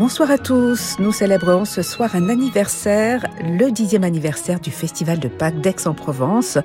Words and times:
Bonsoir 0.00 0.30
à 0.30 0.38
tous. 0.38 0.96
Nous 0.98 1.12
célébrons 1.12 1.66
ce 1.66 1.82
soir 1.82 2.16
un 2.16 2.30
anniversaire, 2.30 3.26
le 3.42 3.70
dixième 3.70 4.02
anniversaire 4.02 4.58
du 4.58 4.70
Festival 4.70 5.18
de 5.18 5.28
Pâques 5.28 5.60
d'Aix-en-Provence, 5.60 6.56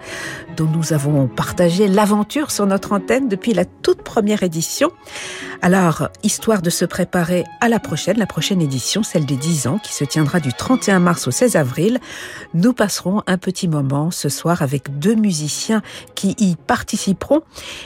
dont 0.55 0.69
nous 0.73 0.93
avons 0.93 1.27
partagé 1.27 1.89
l'aventure 1.89 2.49
sur 2.49 2.65
notre 2.65 2.93
antenne 2.93 3.27
depuis 3.27 3.53
la 3.53 3.65
toute 3.65 4.03
première 4.03 4.43
édition. 4.43 4.89
Alors, 5.61 6.07
histoire 6.23 6.61
de 6.61 6.69
se 6.69 6.85
préparer 6.85 7.43
à 7.59 7.67
la 7.67 7.79
prochaine, 7.79 8.17
la 8.17 8.25
prochaine 8.25 8.61
édition, 8.61 9.03
celle 9.03 9.25
de 9.25 9.35
10 9.35 9.67
ans, 9.67 9.79
qui 9.79 9.93
se 9.93 10.05
tiendra 10.05 10.39
du 10.39 10.53
31 10.53 10.99
mars 10.99 11.27
au 11.27 11.31
16 11.31 11.57
avril, 11.57 11.99
nous 12.53 12.71
passerons 12.71 13.21
un 13.27 13.37
petit 13.37 13.67
moment 13.67 14.11
ce 14.11 14.29
soir 14.29 14.61
avec 14.61 14.97
deux 14.97 15.15
musiciens 15.15 15.81
qui 16.13 16.35
y 16.39 16.55
participeront, 16.55 17.41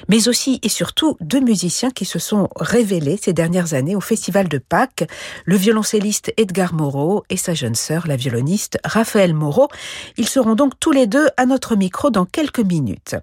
mais 0.10 0.28
aussi 0.28 0.60
et 0.62 0.70
surtout 0.70 1.18
deux 1.22 1.40
musiciens 1.40 1.90
qui 1.90 2.06
se 2.06 2.20
sont 2.20 2.50
révélés 2.56 3.18
ces 3.20 3.34
dernières 3.34 3.74
années 3.74 3.96
au 3.96 4.02
Festival 4.02 4.48
de 4.48 4.60
Pâques, 4.60 5.08
le 5.46 5.56
violoncelliste 5.56 6.34
Edgar 6.38 6.74
Moreau 6.74 7.24
et 7.30 7.38
sa 7.38 7.54
jeune 7.54 7.76
sœur, 7.76 8.08
la 8.08 8.16
violoniste 8.16 8.78
Raphaël 8.84 9.34
Moreau. 9.34 9.68
Ils 10.18 10.28
seront 10.28 10.56
donc 10.56 10.74
tous 10.80 10.92
les 10.92 11.08
deux 11.08 11.28
à 11.38 11.46
notre 11.46 11.76
micro 11.76 12.10
dans 12.10 12.26
quelques 12.26 12.60
minutes. 12.60 13.16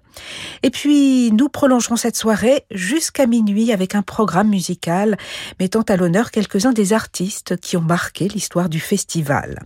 Et 0.63 0.69
puis, 0.69 1.31
nous 1.31 1.49
prolongerons 1.49 1.95
cette 1.95 2.15
soirée 2.15 2.65
jusqu'à 2.71 3.25
minuit 3.25 3.71
avec 3.71 3.95
un 3.95 4.01
programme 4.01 4.49
musical 4.49 5.17
mettant 5.59 5.81
à 5.81 5.95
l'honneur 5.95 6.31
quelques-uns 6.31 6.73
des 6.73 6.93
artistes 6.93 7.57
qui 7.57 7.77
ont 7.77 7.81
marqué 7.81 8.27
l'histoire 8.27 8.69
du 8.69 8.79
festival. 8.79 9.63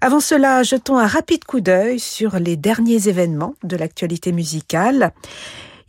Avant 0.00 0.20
cela, 0.20 0.62
jetons 0.62 0.98
un 0.98 1.06
rapide 1.06 1.44
coup 1.44 1.60
d'œil 1.60 1.98
sur 1.98 2.38
les 2.38 2.56
derniers 2.56 3.08
événements 3.08 3.54
de 3.64 3.76
l'actualité 3.76 4.30
musicale. 4.30 5.12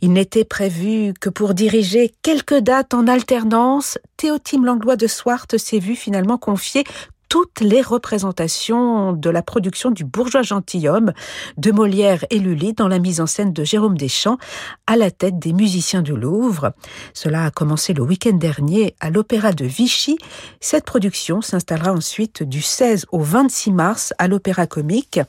Il 0.00 0.12
n'était 0.12 0.44
prévu 0.44 1.12
que 1.20 1.28
pour 1.28 1.54
diriger 1.54 2.14
quelques 2.22 2.58
dates 2.58 2.94
en 2.94 3.08
alternance, 3.08 3.98
Théotime 4.16 4.64
Langlois 4.64 4.96
de 4.96 5.08
Swart 5.08 5.46
s'est 5.56 5.80
vu 5.80 5.96
finalement 5.96 6.38
confier 6.38 6.84
toutes 7.28 7.60
les 7.60 7.82
représentations 7.82 9.12
de 9.12 9.28
la 9.28 9.42
production 9.42 9.90
du 9.90 10.04
bourgeois 10.04 10.42
gentilhomme 10.42 11.12
de 11.56 11.72
Molière 11.72 12.24
et 12.30 12.38
Lully 12.38 12.72
dans 12.72 12.88
la 12.88 12.98
mise 12.98 13.20
en 13.20 13.26
scène 13.26 13.52
de 13.52 13.64
Jérôme 13.64 13.98
Deschamps 13.98 14.38
à 14.86 14.96
la 14.96 15.10
tête 15.10 15.38
des 15.38 15.52
musiciens 15.52 16.02
du 16.02 16.16
Louvre. 16.16 16.72
Cela 17.12 17.44
a 17.44 17.50
commencé 17.50 17.92
le 17.92 18.02
week-end 18.02 18.34
dernier 18.34 18.94
à 19.00 19.10
l'Opéra 19.10 19.52
de 19.52 19.66
Vichy. 19.66 20.16
Cette 20.60 20.84
production 20.84 21.42
s'installera 21.42 21.92
ensuite 21.92 22.42
du 22.42 22.62
16 22.62 23.06
au 23.12 23.20
26 23.20 23.72
mars 23.72 24.14
à 24.18 24.28
l'Opéra 24.28 24.66
Comique. 24.66 25.20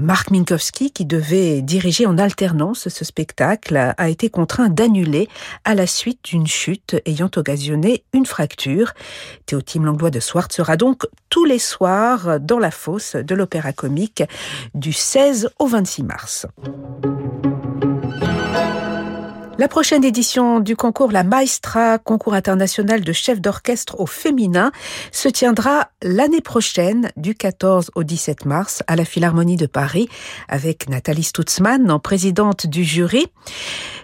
Marc 0.00 0.30
Minkowski, 0.30 0.92
qui 0.92 1.04
devait 1.04 1.60
diriger 1.60 2.06
en 2.06 2.18
alternance 2.18 2.88
ce 2.88 3.04
spectacle, 3.04 3.94
a 3.96 4.08
été 4.08 4.30
contraint 4.30 4.68
d'annuler 4.68 5.28
à 5.64 5.74
la 5.74 5.88
suite 5.88 6.20
d'une 6.24 6.46
chute 6.46 6.96
ayant 7.04 7.30
occasionné 7.34 8.04
une 8.12 8.24
fracture. 8.24 8.92
Théotime 9.46 9.86
Langlois 9.86 10.10
de 10.10 10.20
Swart 10.20 10.52
sera 10.52 10.76
donc 10.76 11.04
tous 11.30 11.44
les 11.44 11.58
soirs 11.58 12.38
dans 12.38 12.60
la 12.60 12.70
fosse 12.70 13.16
de 13.16 13.34
l'Opéra 13.34 13.72
Comique 13.72 14.22
du 14.72 14.92
16 14.92 15.50
au 15.58 15.66
26 15.66 16.04
mars. 16.04 16.46
La 19.60 19.66
prochaine 19.66 20.04
édition 20.04 20.60
du 20.60 20.76
concours 20.76 21.10
La 21.10 21.24
Maestra, 21.24 21.98
concours 21.98 22.34
international 22.34 23.00
de 23.00 23.12
chef 23.12 23.40
d'orchestre 23.40 23.98
au 23.98 24.06
féminin, 24.06 24.70
se 25.10 25.28
tiendra 25.28 25.88
l'année 26.00 26.40
prochaine 26.40 27.10
du 27.16 27.34
14 27.34 27.90
au 27.96 28.04
17 28.04 28.44
mars 28.44 28.84
à 28.86 28.94
la 28.94 29.04
Philharmonie 29.04 29.56
de 29.56 29.66
Paris 29.66 30.08
avec 30.46 30.88
Nathalie 30.88 31.24
Stutzmann 31.24 31.90
en 31.90 31.98
présidente 31.98 32.68
du 32.68 32.84
jury. 32.84 33.26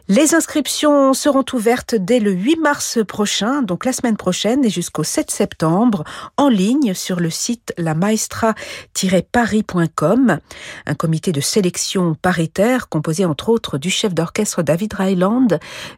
Les 0.06 0.34
inscriptions 0.34 1.14
seront 1.14 1.46
ouvertes 1.54 1.94
dès 1.94 2.20
le 2.20 2.30
8 2.30 2.56
mars 2.56 2.98
prochain, 3.08 3.62
donc 3.62 3.86
la 3.86 3.94
semaine 3.94 4.18
prochaine 4.18 4.62
et 4.62 4.68
jusqu'au 4.68 5.02
7 5.02 5.30
septembre, 5.30 6.04
en 6.36 6.50
ligne 6.50 6.92
sur 6.92 7.20
le 7.20 7.30
site 7.30 7.72
lamaestra-paris.com. 7.78 10.38
Un 10.84 10.94
comité 10.94 11.32
de 11.32 11.40
sélection 11.40 12.14
paritaire 12.20 12.90
composé 12.90 13.24
entre 13.24 13.48
autres 13.48 13.78
du 13.78 13.88
chef 13.88 14.12
d'orchestre 14.12 14.62
David 14.62 14.92
Ryland, 14.92 15.43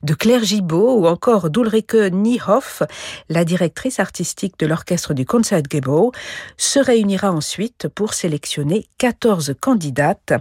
de 0.03 0.15
Claire 0.15 0.45
Gibault 0.45 0.97
ou 0.97 1.07
encore 1.07 1.51
d'Ulrike 1.51 1.95
Niehoff, 1.95 2.83
la 3.29 3.45
directrice 3.45 4.01
artistique 4.01 4.59
de 4.59 4.67
l'orchestre 4.67 5.15
du 5.15 5.25
Concertgebouw, 5.25 6.12
se 6.57 6.79
réunira 6.79 7.33
ensuite 7.33 7.89
pour 7.89 8.15
sélectionner 8.15 8.87
14 8.99 9.55
candidates. 9.61 10.34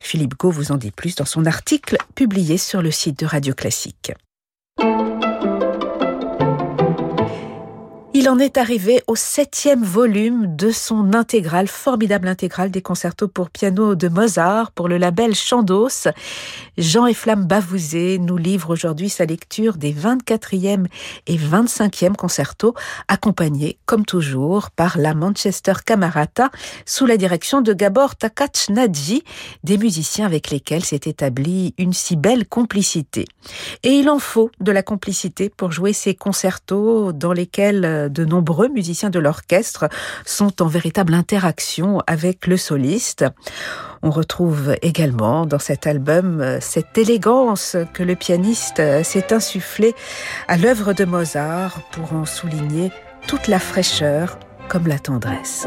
Philippe 0.00 0.38
Gau 0.38 0.50
vous 0.50 0.72
en 0.72 0.76
dit 0.76 0.90
plus 0.90 1.14
dans 1.16 1.24
son 1.24 1.46
article 1.46 1.96
publié 2.14 2.58
sur 2.58 2.82
le 2.82 2.90
site 2.90 3.20
de 3.20 3.26
Radio 3.26 3.54
Classique. 3.54 4.12
Il 8.20 8.28
en 8.28 8.40
est 8.40 8.58
arrivé 8.58 9.00
au 9.06 9.14
septième 9.14 9.84
volume 9.84 10.56
de 10.56 10.72
son 10.72 11.14
intégrale, 11.14 11.68
formidable 11.68 12.26
intégrale 12.26 12.72
des 12.72 12.82
concertos 12.82 13.28
pour 13.28 13.48
piano 13.48 13.94
de 13.94 14.08
Mozart 14.08 14.72
pour 14.72 14.88
le 14.88 14.98
label 14.98 15.36
Chandos. 15.36 16.08
Jean 16.76 17.06
et 17.06 17.14
Flamme 17.14 17.44
Bavouzé 17.44 18.18
nous 18.18 18.36
livre 18.36 18.70
aujourd'hui 18.70 19.08
sa 19.08 19.24
lecture 19.24 19.76
des 19.76 19.92
24e 19.92 20.86
et 21.28 21.36
25e 21.36 22.16
concertos, 22.16 22.74
accompagnés, 23.06 23.78
comme 23.86 24.04
toujours, 24.04 24.72
par 24.72 24.98
la 24.98 25.14
Manchester 25.14 25.74
Camerata, 25.86 26.50
sous 26.86 27.06
la 27.06 27.18
direction 27.18 27.60
de 27.60 27.72
Gabor 27.72 28.16
Takach 28.16 28.68
Nadji, 28.68 29.22
des 29.62 29.78
musiciens 29.78 30.26
avec 30.26 30.50
lesquels 30.50 30.84
s'est 30.84 31.02
établie 31.04 31.72
une 31.78 31.92
si 31.92 32.16
belle 32.16 32.48
complicité. 32.48 33.26
Et 33.84 33.90
il 33.90 34.10
en 34.10 34.18
faut 34.18 34.50
de 34.58 34.72
la 34.72 34.82
complicité 34.82 35.50
pour 35.50 35.70
jouer 35.70 35.92
ces 35.92 36.16
concertos 36.16 37.12
dans 37.12 37.32
lesquels 37.32 38.07
de 38.08 38.24
nombreux 38.24 38.68
musiciens 38.68 39.10
de 39.10 39.18
l'orchestre 39.18 39.88
sont 40.24 40.62
en 40.62 40.66
véritable 40.66 41.14
interaction 41.14 42.02
avec 42.06 42.46
le 42.46 42.56
soliste. 42.56 43.24
On 44.02 44.10
retrouve 44.10 44.76
également 44.82 45.46
dans 45.46 45.58
cet 45.58 45.86
album 45.86 46.40
euh, 46.40 46.58
cette 46.60 46.96
élégance 46.96 47.76
que 47.94 48.02
le 48.02 48.14
pianiste 48.14 48.80
euh, 48.80 49.02
s'est 49.02 49.32
insufflée 49.32 49.94
à 50.46 50.56
l'œuvre 50.56 50.92
de 50.92 51.04
Mozart 51.04 51.80
pour 51.90 52.12
en 52.12 52.24
souligner 52.24 52.92
toute 53.26 53.48
la 53.48 53.58
fraîcheur 53.58 54.38
comme 54.68 54.86
la 54.86 54.98
tendresse. 54.98 55.66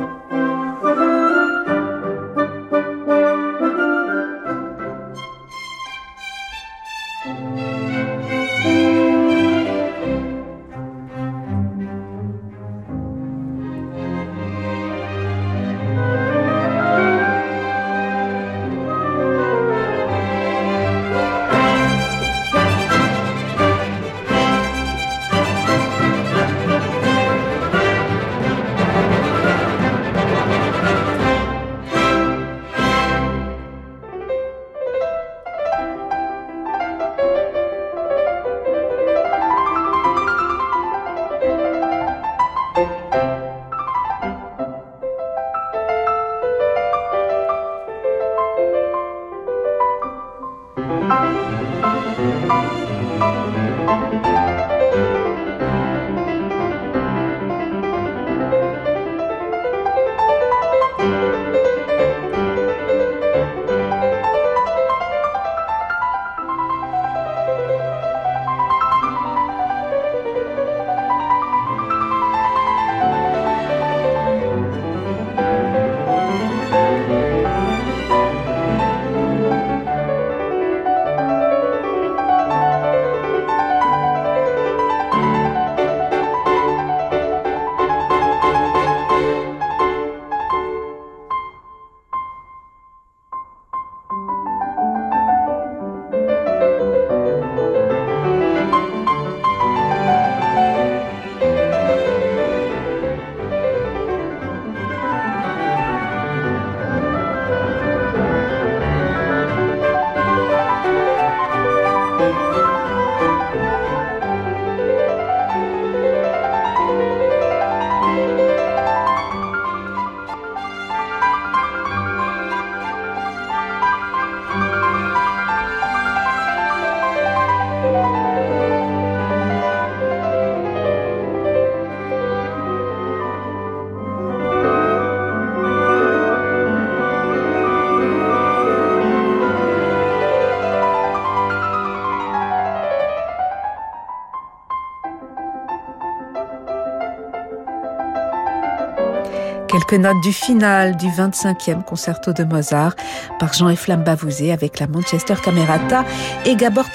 Notes 149.98 150.22
du 150.22 150.32
final 150.32 150.96
du 150.96 151.08
25e 151.08 151.84
concerto 151.84 152.34
de 152.34 152.44
Mozart 152.44 152.96
par 153.40 153.54
Jean-Eflamme 153.54 154.04
Bavouzé 154.04 154.52
avec 154.52 154.80
la 154.80 154.88
Manchester 154.88 155.36
Camerata 155.44 156.06
et 156.46 156.56
Gabor 156.56 156.86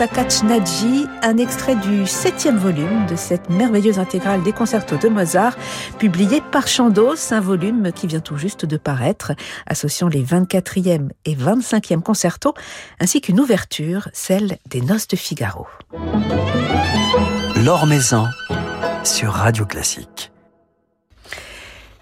Nadji, 0.44 1.06
un 1.22 1.36
extrait 1.38 1.76
du 1.76 2.06
septième 2.06 2.56
volume 2.56 3.06
de 3.06 3.16
cette 3.16 3.50
merveilleuse 3.50 3.98
intégrale 3.98 4.42
des 4.42 4.52
concertos 4.52 4.96
de 4.96 5.08
Mozart, 5.08 5.56
publié 5.98 6.40
par 6.52 6.68
Chandos, 6.68 7.32
un 7.32 7.40
volume 7.40 7.92
qui 7.92 8.06
vient 8.06 8.20
tout 8.20 8.36
juste 8.36 8.64
de 8.64 8.76
paraître, 8.76 9.32
associant 9.66 10.08
les 10.08 10.24
24e 10.24 11.10
et 11.24 11.34
25e 11.34 12.02
concertos, 12.02 12.54
ainsi 13.00 13.20
qu'une 13.20 13.40
ouverture, 13.40 14.08
celle 14.12 14.58
des 14.68 14.80
Noces 14.80 15.08
de 15.08 15.16
Figaro. 15.16 15.66
L'Or 17.64 17.86
Maison 17.86 18.26
sur 19.04 19.32
Radio 19.32 19.64
Classique. 19.66 20.30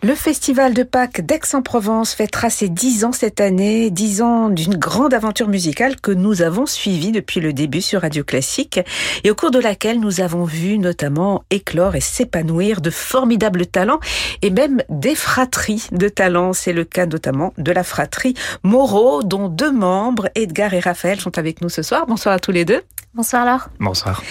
Le 0.04 0.14
Festival 0.14 0.74
de 0.74 0.82
Pâques 0.82 1.22
d'Aix-en-Provence 1.22 2.12
fêtera 2.12 2.50
ses 2.50 2.68
dix 2.68 3.06
ans 3.06 3.12
cette 3.12 3.40
année, 3.40 3.90
dix 3.90 4.20
ans 4.20 4.50
d'une 4.50 4.76
grande 4.76 5.14
aventure 5.14 5.48
musicale 5.48 5.98
que 5.98 6.10
nous 6.10 6.42
avons 6.42 6.66
suivie 6.66 7.10
depuis 7.10 7.40
le 7.40 7.54
début 7.54 7.80
sur 7.80 8.02
Radio 8.02 8.22
Classique 8.22 8.80
et 9.24 9.30
au 9.30 9.34
cours 9.34 9.50
de 9.50 9.58
laquelle 9.58 10.00
nous 10.00 10.20
avons 10.20 10.44
vu 10.44 10.76
notamment 10.76 11.44
éclore 11.48 11.96
et 11.96 12.02
s'épanouir 12.02 12.82
de 12.82 12.90
formidables 12.90 13.64
talents 13.64 14.00
et 14.42 14.50
même 14.50 14.82
des 14.90 15.14
fratries 15.14 15.86
de 15.90 16.10
talents. 16.10 16.52
C'est 16.52 16.74
le 16.74 16.84
cas 16.84 17.06
notamment 17.06 17.54
de 17.56 17.72
la 17.72 17.82
fratrie 17.82 18.34
Moreau 18.62 19.22
dont 19.22 19.48
deux 19.48 19.72
membres, 19.72 20.28
Edgar 20.34 20.74
et 20.74 20.80
Raphaël, 20.80 21.18
sont 21.18 21.38
avec 21.38 21.62
nous 21.62 21.70
ce 21.70 21.80
soir. 21.80 22.04
Bonsoir 22.06 22.34
à 22.34 22.40
tous 22.40 22.52
les 22.52 22.66
deux. 22.66 22.82
Bonsoir 23.14 23.44
Laure. 23.44 23.68
Bonsoir. 23.78 24.24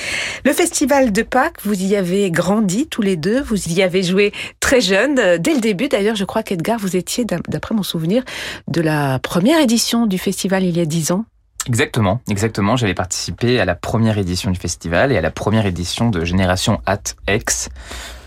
Le 0.44 0.52
festival 0.52 1.14
de 1.14 1.22
Pâques, 1.22 1.64
vous 1.64 1.82
y 1.82 1.96
avez 1.96 2.30
grandi 2.32 2.86
tous 2.88 3.02
les 3.02 3.16
deux, 3.16 3.42
vous 3.42 3.70
y 3.70 3.82
avez 3.82 4.04
joué 4.04 4.34
très 4.64 4.80
jeune. 4.80 5.16
Dès 5.40 5.54
le 5.54 5.60
début, 5.60 5.90
d'ailleurs, 5.90 6.16
je 6.16 6.24
crois 6.24 6.42
qu'Edgar, 6.42 6.80
vous 6.80 6.96
étiez, 6.96 7.26
d'après 7.26 7.76
mon 7.76 7.84
souvenir, 7.84 8.24
de 8.70 8.80
la 8.80 9.20
première 9.20 9.60
édition 9.60 10.06
du 10.06 10.18
festival 10.18 10.64
il 10.64 10.78
y 10.78 10.80
a 10.80 10.86
dix 10.86 11.12
ans. 11.12 11.26
Exactement, 11.68 12.22
exactement. 12.30 12.76
J'avais 12.76 12.94
participé 12.94 13.60
à 13.60 13.66
la 13.66 13.76
première 13.76 14.18
édition 14.18 14.52
du 14.52 14.60
festival 14.60 15.12
et 15.12 15.18
à 15.18 15.22
la 15.22 15.32
première 15.32 15.66
édition 15.66 16.10
de 16.10 16.24
Génération 16.26 16.82
At 16.86 17.16
X, 17.28 17.70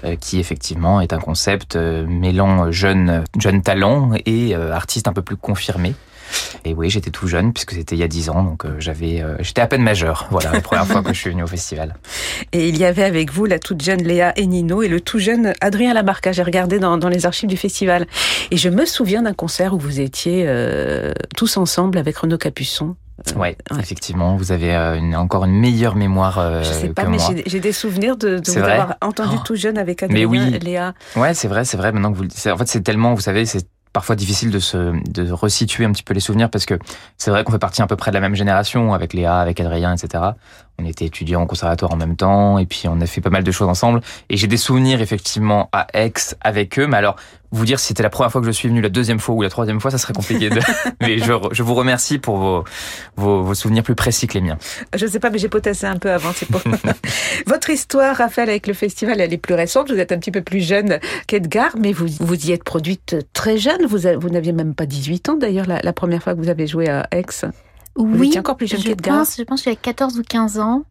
euh, 0.05 0.17
qui 0.17 0.39
effectivement 0.39 1.01
est 1.01 1.13
un 1.13 1.19
concept 1.19 1.77
euh, 1.77 2.07
mêlant 2.07 2.71
jeunes, 2.71 3.25
jeunes 3.39 3.63
talents 3.63 4.13
et 4.25 4.55
euh, 4.55 4.73
artistes 4.73 5.09
un 5.09 5.13
peu 5.13 5.23
plus 5.23 5.37
confirmés. 5.37 5.95
Et 6.65 6.75
oui, 6.75 6.91
j'étais 6.91 7.11
tout 7.11 7.29
jeune 7.29 7.53
puisque 7.53 7.73
c'était 7.73 7.95
il 7.97 7.99
y 7.99 8.03
a 8.03 8.09
dix 8.09 8.29
ans, 8.29 8.43
donc 8.43 8.65
euh, 8.65 8.77
j'avais, 8.79 9.23
euh, 9.23 9.37
j'étais 9.41 9.61
à 9.61 9.67
peine 9.67 9.83
majeur. 9.83 10.27
Voilà, 10.31 10.53
la 10.53 10.61
première 10.61 10.87
fois 10.87 11.03
que 11.03 11.13
je 11.13 11.19
suis 11.19 11.31
venu 11.31 11.43
au 11.43 11.47
festival. 11.47 11.97
Et 12.53 12.69
il 12.69 12.77
y 12.77 12.85
avait 12.85 13.05
avec 13.05 13.33
vous 13.33 13.45
la 13.45 13.59
toute 13.59 13.83
jeune 13.83 14.03
Léa 14.03 14.33
et 14.37 14.47
Nino 14.47 14.83
et 14.83 14.89
le 14.89 15.01
tout 15.01 15.19
jeune 15.19 15.53
Adrien 15.61 15.95
Lamarca. 15.95 16.33
J'ai 16.33 16.43
regardé 16.43 16.79
dans, 16.79 16.97
dans, 16.99 17.09
les 17.09 17.27
archives 17.27 17.49
du 17.49 17.57
festival 17.57 18.07
et 18.51 18.57
je 18.57 18.69
me 18.69 18.85
souviens 18.85 19.23
d'un 19.23 19.33
concert 19.33 19.75
où 19.75 19.79
vous 19.79 20.01
étiez 20.01 20.45
euh, 20.47 21.13
tous 21.37 21.57
ensemble 21.57 21.99
avec 21.99 22.17
Renaud 22.17 22.39
Capuçon. 22.39 22.97
Ouais, 23.35 23.57
effectivement, 23.79 24.37
vous 24.37 24.53
avez 24.53 24.75
une, 24.75 25.17
encore 25.17 25.47
une 25.47 25.59
meilleure 25.59 25.97
mémoire 25.97 26.39
euh, 26.39 26.63
Je 26.63 26.73
sais 26.73 26.89
pas, 26.91 27.07
mais 27.07 27.17
j'ai 27.47 27.61
des 27.61 27.73
souvenirs 27.73 28.17
de, 28.17 28.39
de 28.39 28.51
vous 28.51 28.59
avoir 28.59 28.97
entendu 29.01 29.37
oh. 29.39 29.43
tout 29.45 29.57
jeune 29.57 29.79
avec 29.79 30.03
Adrien, 30.03 30.19
mais 30.19 30.25
oui. 30.27 30.59
Léa. 30.61 30.93
Ouais, 31.17 31.33
c'est 31.33 31.49
vrai, 31.49 31.65
c'est 31.65 31.79
vrai. 31.79 31.93
Maintenant 31.93 32.13
que 32.13 32.19
vous, 32.19 32.25
en 32.25 32.57
fait, 32.59 32.69
c'est 32.69 32.83
tellement, 32.83 33.15
vous 33.15 33.23
savez, 33.23 33.47
c'est 33.47 33.67
parfois 33.97 34.15
difficile 34.15 34.51
de 34.51 34.59
se 34.59 35.33
resituer 35.33 35.87
un 35.87 35.91
petit 35.91 36.03
peu 36.03 36.13
les 36.13 36.21
souvenirs 36.21 36.51
parce 36.51 36.67
que 36.67 36.79
c'est 37.17 37.31
vrai 37.31 37.45
qu'on 37.45 37.53
fait 37.53 37.59
partie 37.59 37.81
à 37.81 37.87
peu 37.87 37.97
près 37.97 38.11
de 38.11 38.15
la 38.17 38.21
même 38.21 38.35
génération 38.35 38.93
avec 38.93 39.15
Léa, 39.15 39.39
avec 39.39 39.59
Adrien, 39.59 39.97
etc. 39.97 40.23
On 40.79 40.85
était 40.85 41.07
étudiants 41.07 41.45
au 41.45 41.47
conservatoire 41.47 41.93
en 41.93 41.97
même 41.97 42.15
temps 42.15 42.59
et 42.59 42.67
puis 42.67 42.83
on 42.89 43.01
a 43.01 43.07
fait 43.07 43.23
pas 43.23 43.31
mal 43.31 43.43
de 43.43 43.51
choses 43.51 43.71
ensemble. 43.71 44.03
Et 44.29 44.37
j'ai 44.37 44.49
des 44.49 44.59
souvenirs 44.59 45.01
effectivement 45.01 45.71
à 45.73 45.87
Aix 45.95 46.13
avec 46.43 46.79
eux. 46.79 46.87
Mais 46.87 46.99
alors 46.99 47.17
vous 47.57 47.65
dire 47.65 47.81
si 47.81 47.89
c'était 47.89 48.03
la 48.03 48.11
première 48.11 48.31
fois 48.31 48.41
que 48.41 48.47
je 48.47 48.53
suis 48.53 48.69
venu, 48.69 48.81
la 48.81 48.89
deuxième 48.89 49.19
fois 49.19 49.35
ou 49.35 49.43
la 49.43 49.49
troisième 49.49 49.81
fois, 49.81 49.91
ça 49.91 49.99
serait 49.99 50.13
compliqué. 50.13 50.51
De... 50.51 50.61
mais 51.01 51.19
je, 51.19 51.33
je, 51.53 51.63
vous 51.63 51.75
remercie 51.75 52.19
pour 52.19 52.37
vos, 52.37 52.65
vos, 53.17 53.43
vos, 53.43 53.55
souvenirs 53.55 53.83
plus 53.83 53.95
précis 53.95 54.27
que 54.27 54.35
les 54.35 54.41
miens. 54.41 54.59
Je 54.95 55.07
sais 55.07 55.21
pas, 55.21 55.31
mais 55.31 55.39
j'ai 55.39 55.49
potassé 55.49 55.87
un 55.87 55.97
peu 55.97 56.11
avant. 56.11 56.31
C'est 56.35 56.49
pour 56.49 56.61
votre 57.47 57.71
histoire, 57.71 58.17
Raphaël, 58.17 58.51
avec 58.51 58.67
le 58.67 58.75
festival, 58.75 59.21
elle 59.21 59.33
est 59.33 59.39
plus 59.39 59.55
récente. 59.55 59.91
Vous 59.91 59.99
êtes 59.99 60.13
un 60.13 60.19
petit 60.19 60.31
peu 60.31 60.43
plus 60.43 60.61
jeune 60.61 60.99
qu'Edgar, 61.27 61.77
mais 61.79 61.93
vous 61.93 62.07
vous 62.21 62.47
y 62.47 62.53
êtes 62.53 62.65
produite 62.65 63.17
très 63.33 63.59
jeune. 63.59 63.87
Vous, 63.87 63.99
vous 63.99 64.31
n'aviez 64.31 64.53
même 64.53 64.75
pas 64.75 64.87
18 64.87 65.29
ans 65.31 65.37
d'ailleurs 65.37 65.67
la, 65.67 65.81
la, 65.83 65.93
première 65.93 66.23
fois 66.23 66.35
que 66.35 66.41
vous 66.41 66.49
avez 66.49 66.67
joué 66.67 66.89
à 66.89 67.07
Aix. 67.11 67.25
Oui, 67.97 68.19
vous 68.19 68.25
étiez 68.25 68.41
encore 68.41 68.57
plus 68.57 68.67
jeune 68.67 68.83
qu'Edgar. 68.83 69.25
Je 69.25 69.43
pense 69.43 69.61
que 69.61 69.65
j'avais 69.65 69.77
14 69.77 70.19
ou 70.19 70.23
15 70.23 70.59
ans 70.59 70.85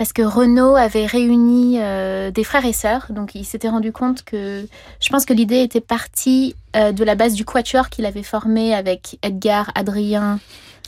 parce 0.00 0.14
que 0.14 0.22
Renault 0.22 0.76
avait 0.76 1.04
réuni 1.04 1.74
euh, 1.76 2.30
des 2.30 2.42
frères 2.42 2.64
et 2.64 2.72
sœurs. 2.72 3.08
Donc, 3.10 3.34
il 3.34 3.44
s'était 3.44 3.68
rendu 3.68 3.92
compte 3.92 4.24
que 4.24 4.66
je 4.98 5.08
pense 5.10 5.26
que 5.26 5.34
l'idée 5.34 5.60
était 5.60 5.82
partie 5.82 6.56
euh, 6.74 6.92
de 6.92 7.04
la 7.04 7.16
base 7.16 7.34
du 7.34 7.44
quatuor 7.44 7.90
qu'il 7.90 8.06
avait 8.06 8.22
formé 8.22 8.74
avec 8.74 9.18
Edgar, 9.20 9.70
Adrien 9.74 10.40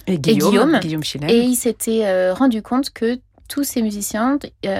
et 0.06 0.16
Guillaume. 0.16 0.80
Et, 1.28 1.40
il 1.40 1.56
s'était 1.56 2.06
euh, 2.06 2.32
rendu 2.32 2.62
compte 2.62 2.88
que 2.88 3.18
tous 3.48 3.64
ces 3.64 3.82
musiciens 3.82 4.38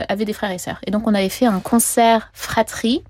avaient 0.08 0.24
des 0.24 0.32
frères 0.32 0.52
et 0.52 0.56
sœurs. 0.56 0.80
Et 0.86 0.90
donc, 0.90 1.06
on 1.06 1.12
avait 1.12 1.28
fait 1.28 1.44
un 1.44 1.60
concert 1.60 2.30
fratrie 2.32 3.04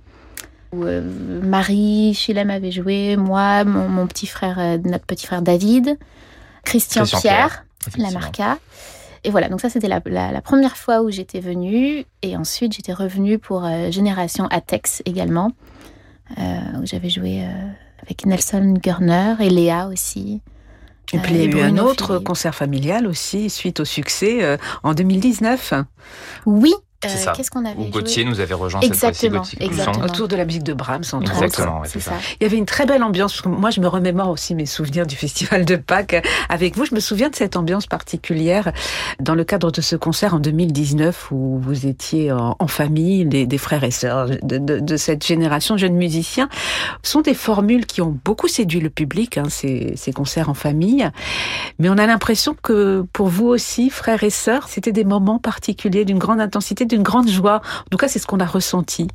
où 0.73 0.85
Marie, 0.85 2.15
Chilem 2.15 2.51
avait 2.51 2.73
joué, 2.73 3.17
moi, 3.17 3.63
mon, 3.63 4.09
petit 4.09 4.27
frère, 4.27 4.59
notre 4.85 5.07
petit 5.07 5.27
frère 5.27 5.43
David, 5.43 5.97
Christian, 6.65 7.03
Christian 7.03 7.21
Pierre, 7.21 7.65
Pierre 7.95 8.11
Lamarca. 8.11 8.59
Et 9.25 9.31
voilà, 9.31 9.49
donc 9.49 9.61
ça 9.61 9.71
c'était 9.71 9.89
la, 9.89 10.01
première 10.41 10.77
fois 10.77 11.03
où 11.03 11.11
j'étais 11.11 11.41
venue. 11.41 12.05
Et 12.23 12.37
ensuite 12.37 12.75
j'étais 12.75 12.93
revenue 12.93 13.39
pour 13.39 13.65
euh, 13.65 13.91
Génération 13.91 14.47
Atex 14.49 15.03
également, 15.05 15.53
euh, 16.39 16.43
où 16.81 16.87
j'avais 16.87 17.11
joué 17.11 17.43
euh, 17.43 17.69
avec 18.03 18.27
Nelson 18.27 18.75
Gurner 18.83 19.35
et 19.41 19.51
Léa 19.51 19.87
aussi. 19.87 20.41
Et 21.13 21.19
puis 21.19 21.35
il 21.35 21.41
y 21.41 21.43
a 21.43 21.59
eu 21.59 21.61
un 21.61 21.79
autre 21.79 22.19
concert 22.19 22.55
familial 22.55 23.07
aussi, 23.07 23.51
suite 23.51 23.81
au 23.81 23.85
succès, 23.85 24.57
en 24.83 24.95
2019. 24.95 25.75
Oui, 26.47 26.73
euh, 27.05 27.33
qu'est-ce 27.35 27.51
qu'on 27.51 27.65
avait 27.65 27.79
Où 27.79 27.87
Gauthier 27.87 28.25
nous 28.25 28.41
avait 28.41 28.55
rejoint 28.55 28.81
exactement, 28.81 29.45
cette 29.45 29.73
fois-ci, 29.73 30.01
Autour 30.03 30.29
de 30.29 30.37
la 30.37 30.45
musique 30.45 30.63
de 30.63 30.73
Brahms, 30.73 31.05
entre 31.13 31.33
exactement, 31.33 31.81
autres. 31.81 31.91
c'est 31.91 32.01
ça. 32.01 32.13
Il 32.41 32.45
y 32.45 32.47
avait 32.47 32.57
une 32.57 32.67
très 32.67 32.87
belle 32.87 33.03
ambiance. 33.03 33.45
Moi, 33.45 33.71
je 33.71 33.81
me 33.81 33.89
remémore 33.89 34.29
aussi 34.29 34.55
mes 34.55 34.67
souvenirs 34.67 35.07
du 35.07 35.17
Festival 35.17 35.65
de 35.65 35.77
Pâques 35.77 36.25
avec 36.49 36.77
vous. 36.77 36.85
Je 36.85 36.95
me 36.95 37.01
souviens 37.01 37.29
de 37.29 37.37
cette 37.37 37.57
ambiance 37.57 37.87
particulière 37.87 38.73
dans 39.21 39.35
le 39.35 39.45
cadre 39.45 39.71
de 39.71 39.81
ce 39.81 39.97
concert 39.97 40.35
en 40.35 40.39
2019 40.39 41.31
où 41.31 41.59
vous 41.61 41.87
étiez 41.87 42.33
en, 42.33 42.67
famille, 42.67 43.27
des, 43.27 43.59
frères 43.59 43.85
et 43.85 43.91
sœurs 43.91 44.29
de, 44.43 44.59
de, 44.59 44.79
de, 44.81 44.97
cette 44.97 45.27
génération 45.27 45.77
jeunes 45.77 45.97
musiciens. 45.97 46.49
Ce 47.03 47.13
sont 47.13 47.21
des 47.21 47.35
formules 47.35 47.87
qui 47.87 48.01
ont 48.01 48.17
beaucoup 48.25 48.49
séduit 48.49 48.81
le 48.81 48.91
public, 48.91 49.39
hein, 49.39 49.47
ces, 49.49 49.95
ces 49.97 50.13
concerts 50.13 50.49
en 50.49 50.55
famille. 50.55 51.09
Mais 51.79 51.89
on 51.89 51.99
a 51.99 52.07
l'impression 52.07 52.57
que 52.61 53.05
pour 53.13 53.29
vous 53.29 53.47
aussi, 53.47 53.91
frères 53.91 54.23
et 54.23 54.31
sœurs, 54.31 54.69
c'était 54.69 54.93
des 54.93 55.05
moments 55.05 55.39
particuliers 55.39 56.05
d'une 56.05 56.19
grande 56.19 56.41
intensité, 56.41 56.85
d'une 56.93 57.03
grande 57.03 57.29
joie. 57.29 57.63
En 57.81 57.89
tout 57.91 57.99
cas, 57.99 58.09
c'est 58.09 58.19
ce 58.19 58.27
qu'on 58.27 58.41
a 58.41 58.47
ressenti. 58.47 59.09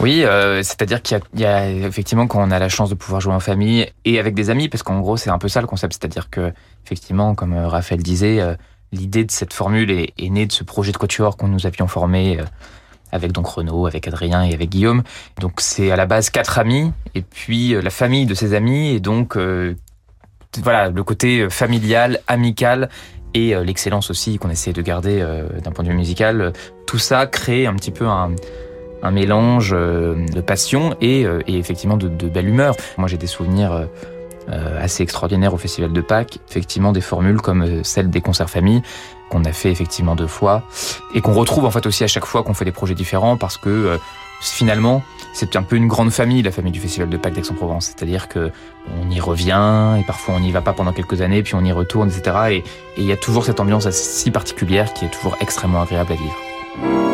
Oui, 0.00 0.24
euh, 0.24 0.62
c'est-à-dire 0.62 1.02
qu'il 1.02 1.20
y, 1.34 1.44
a 1.44 1.70
effectivement 1.70 2.26
quand 2.26 2.42
on 2.42 2.50
a 2.50 2.58
la 2.58 2.68
chance 2.68 2.90
de 2.90 2.94
pouvoir 2.94 3.20
jouer 3.20 3.34
en 3.34 3.40
famille 3.40 3.90
et 4.04 4.18
avec 4.18 4.34
des 4.34 4.50
amis, 4.50 4.68
parce 4.68 4.82
qu'en 4.82 5.00
gros, 5.00 5.16
c'est 5.16 5.30
un 5.30 5.38
peu 5.38 5.48
ça 5.48 5.60
le 5.60 5.66
concept. 5.66 5.94
C'est-à-dire 5.94 6.30
que, 6.30 6.52
effectivement, 6.84 7.34
comme 7.34 7.52
euh, 7.52 7.68
Raphaël 7.68 8.02
disait, 8.02 8.40
euh, 8.40 8.54
l'idée 8.92 9.24
de 9.24 9.30
cette 9.30 9.52
formule 9.52 9.90
est, 9.90 10.30
née 10.30 10.46
de 10.46 10.52
ce 10.52 10.64
projet 10.64 10.92
de 10.92 10.96
quatuor 10.96 11.36
qu'on 11.36 11.48
nous 11.48 11.66
avions 11.66 11.88
formé. 11.88 12.38
Avec 13.12 13.30
donc 13.30 13.46
Renaud, 13.46 13.86
avec 13.86 14.08
Adrien 14.08 14.42
et 14.42 14.54
avec 14.54 14.70
Guillaume. 14.70 15.04
Donc 15.40 15.60
c'est 15.60 15.92
à 15.92 15.96
la 15.96 16.04
base 16.04 16.30
quatre 16.30 16.58
amis 16.58 16.90
et 17.14 17.22
puis 17.22 17.80
la 17.80 17.90
famille 17.90 18.26
de 18.26 18.34
ces 18.34 18.54
amis 18.54 18.88
et 18.88 18.98
donc 18.98 19.38
voilà 20.62 20.90
le 20.90 21.02
côté 21.02 21.48
familial, 21.50 22.20
amical 22.26 22.88
et 23.34 23.54
euh, 23.54 23.64
l'excellence 23.64 24.10
aussi 24.10 24.38
qu'on 24.38 24.50
essaie 24.50 24.72
de 24.72 24.80
garder 24.80 25.20
euh, 25.20 25.48
d'un 25.62 25.72
point 25.72 25.84
de 25.84 25.90
vue 25.90 25.96
musical, 25.96 26.52
tout 26.86 26.98
ça 26.98 27.26
crée 27.26 27.66
un 27.66 27.74
petit 27.74 27.90
peu 27.90 28.06
un, 28.06 28.30
un 29.02 29.10
mélange 29.10 29.72
euh, 29.74 30.14
de 30.32 30.40
passion 30.40 30.96
et, 31.00 31.22
et 31.46 31.58
effectivement 31.58 31.96
de, 31.96 32.08
de, 32.08 32.28
belle 32.28 32.48
humeur. 32.48 32.76
Moi 32.96 33.08
j'ai 33.08 33.18
des 33.18 33.26
souvenirs 33.26 33.88
assez 34.46 35.02
extraordinaires 35.02 35.54
au 35.54 35.56
Festival 35.56 35.90
de 35.90 36.00
Pâques, 36.02 36.38
effectivement 36.50 36.92
des 36.92 37.00
formules 37.00 37.40
comme 37.40 37.82
celle 37.82 38.10
des 38.10 38.20
concerts 38.20 38.50
famille 38.50 38.82
qu'on 39.30 39.42
a 39.44 39.52
fait 39.52 39.70
effectivement 39.70 40.14
deux 40.16 40.26
fois 40.26 40.64
et 41.14 41.22
qu'on 41.22 41.32
retrouve 41.32 41.64
en 41.64 41.70
fait 41.70 41.86
aussi 41.86 42.04
à 42.04 42.08
chaque 42.08 42.26
fois 42.26 42.42
qu'on 42.42 42.52
fait 42.52 42.66
des 42.66 42.72
projets 42.72 42.94
différents 42.94 43.38
parce 43.38 43.56
que 43.56 43.98
finalement, 44.42 45.02
c'est 45.34 45.56
un 45.56 45.62
peu 45.62 45.76
une 45.76 45.88
grande 45.88 46.10
famille, 46.10 46.42
la 46.42 46.52
famille 46.52 46.72
du 46.72 46.80
Festival 46.80 47.10
de 47.10 47.16
Pâques 47.16 47.34
d'Aix-en-Provence. 47.34 47.86
C'est-à-dire 47.86 48.28
que 48.28 48.52
on 49.02 49.10
y 49.10 49.20
revient, 49.20 49.98
et 50.00 50.04
parfois 50.04 50.36
on 50.36 50.40
n'y 50.40 50.52
va 50.52 50.62
pas 50.62 50.72
pendant 50.72 50.92
quelques 50.92 51.20
années, 51.20 51.42
puis 51.42 51.54
on 51.56 51.64
y 51.64 51.72
retourne, 51.72 52.08
etc. 52.08 52.36
Et 52.50 52.64
il 52.96 53.04
y 53.04 53.12
a 53.12 53.16
toujours 53.16 53.44
cette 53.44 53.60
ambiance 53.60 53.90
si 53.90 54.30
particulière 54.30 54.94
qui 54.94 55.04
est 55.04 55.10
toujours 55.10 55.36
extrêmement 55.40 55.82
agréable 55.82 56.12
à 56.12 56.16
vivre. 56.16 57.13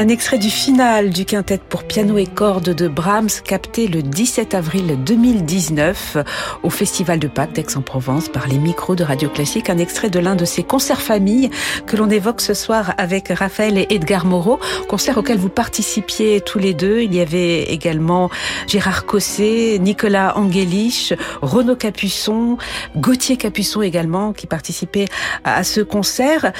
Un 0.00 0.08
extrait 0.08 0.38
du 0.38 0.48
final 0.48 1.10
du 1.10 1.26
quintet 1.26 1.58
pour 1.58 1.84
piano 1.84 2.16
et 2.16 2.26
cordes 2.26 2.70
de 2.70 2.88
Brahms 2.88 3.42
capté 3.44 3.86
le 3.86 4.00
17 4.00 4.54
avril 4.54 4.96
2019 5.04 6.16
au 6.62 6.70
Festival 6.70 7.18
de 7.18 7.28
Pâques 7.28 7.52
d'Aix-en-Provence 7.52 8.30
par 8.30 8.48
les 8.48 8.56
micros 8.56 8.94
de 8.94 9.04
Radio 9.04 9.28
Classique. 9.28 9.68
Un 9.68 9.76
extrait 9.76 10.08
de 10.08 10.18
l'un 10.18 10.36
de 10.36 10.46
ces 10.46 10.62
concerts 10.62 11.02
famille 11.02 11.50
que 11.86 11.98
l'on 11.98 12.08
évoque 12.08 12.40
ce 12.40 12.54
soir 12.54 12.94
avec 12.96 13.28
Raphaël 13.28 13.76
et 13.76 13.88
Edgar 13.90 14.24
Moreau. 14.24 14.58
Concert 14.88 15.18
auquel 15.18 15.36
vous 15.36 15.50
participiez 15.50 16.40
tous 16.40 16.58
les 16.58 16.72
deux. 16.72 17.02
Il 17.02 17.14
y 17.14 17.20
avait 17.20 17.64
également 17.64 18.30
Gérard 18.68 19.04
Cosset, 19.04 19.76
Nicolas 19.80 20.38
Angelich, 20.38 21.12
Renaud 21.42 21.76
Capuçon, 21.76 22.56
Gauthier 22.96 23.36
Capuçon 23.36 23.82
également 23.82 24.32
qui 24.32 24.46
participaient 24.46 25.08
à 25.44 25.62
ce 25.62 25.82
concert. 25.82 26.54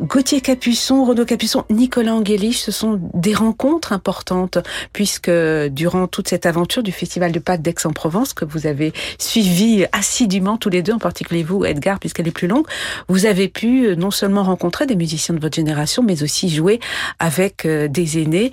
Gauthier 0.00 0.40
Capuçon, 0.40 1.04
Renaud 1.04 1.24
Capuçon, 1.24 1.64
Nicolas 1.70 2.14
Angelich, 2.14 2.60
ce 2.60 2.72
sont 2.72 3.00
des 3.14 3.32
rencontres 3.32 3.92
importantes 3.92 4.58
puisque 4.92 5.30
durant 5.30 6.08
toute 6.08 6.26
cette 6.28 6.46
aventure 6.46 6.82
du 6.82 6.90
Festival 6.90 7.30
de 7.30 7.38
Pâques 7.38 7.62
d'Aix-en-Provence 7.62 8.34
que 8.34 8.44
vous 8.44 8.66
avez 8.66 8.92
suivi 9.18 9.86
assidûment 9.92 10.56
tous 10.56 10.68
les 10.68 10.82
deux, 10.82 10.94
en 10.94 10.98
particulier 10.98 11.44
vous, 11.44 11.64
Edgar, 11.64 12.00
puisqu'elle 12.00 12.26
est 12.26 12.32
plus 12.32 12.48
longue, 12.48 12.66
vous 13.08 13.24
avez 13.24 13.48
pu 13.48 13.86
euh, 13.86 13.94
non 13.94 14.10
seulement 14.10 14.42
rencontrer 14.42 14.86
des 14.86 14.96
musiciens 14.96 15.34
de 15.34 15.40
votre 15.40 15.54
génération, 15.54 16.02
mais 16.02 16.24
aussi 16.24 16.48
jouer 16.48 16.80
avec 17.20 17.64
euh, 17.64 17.86
des 17.86 18.20
aînés, 18.20 18.50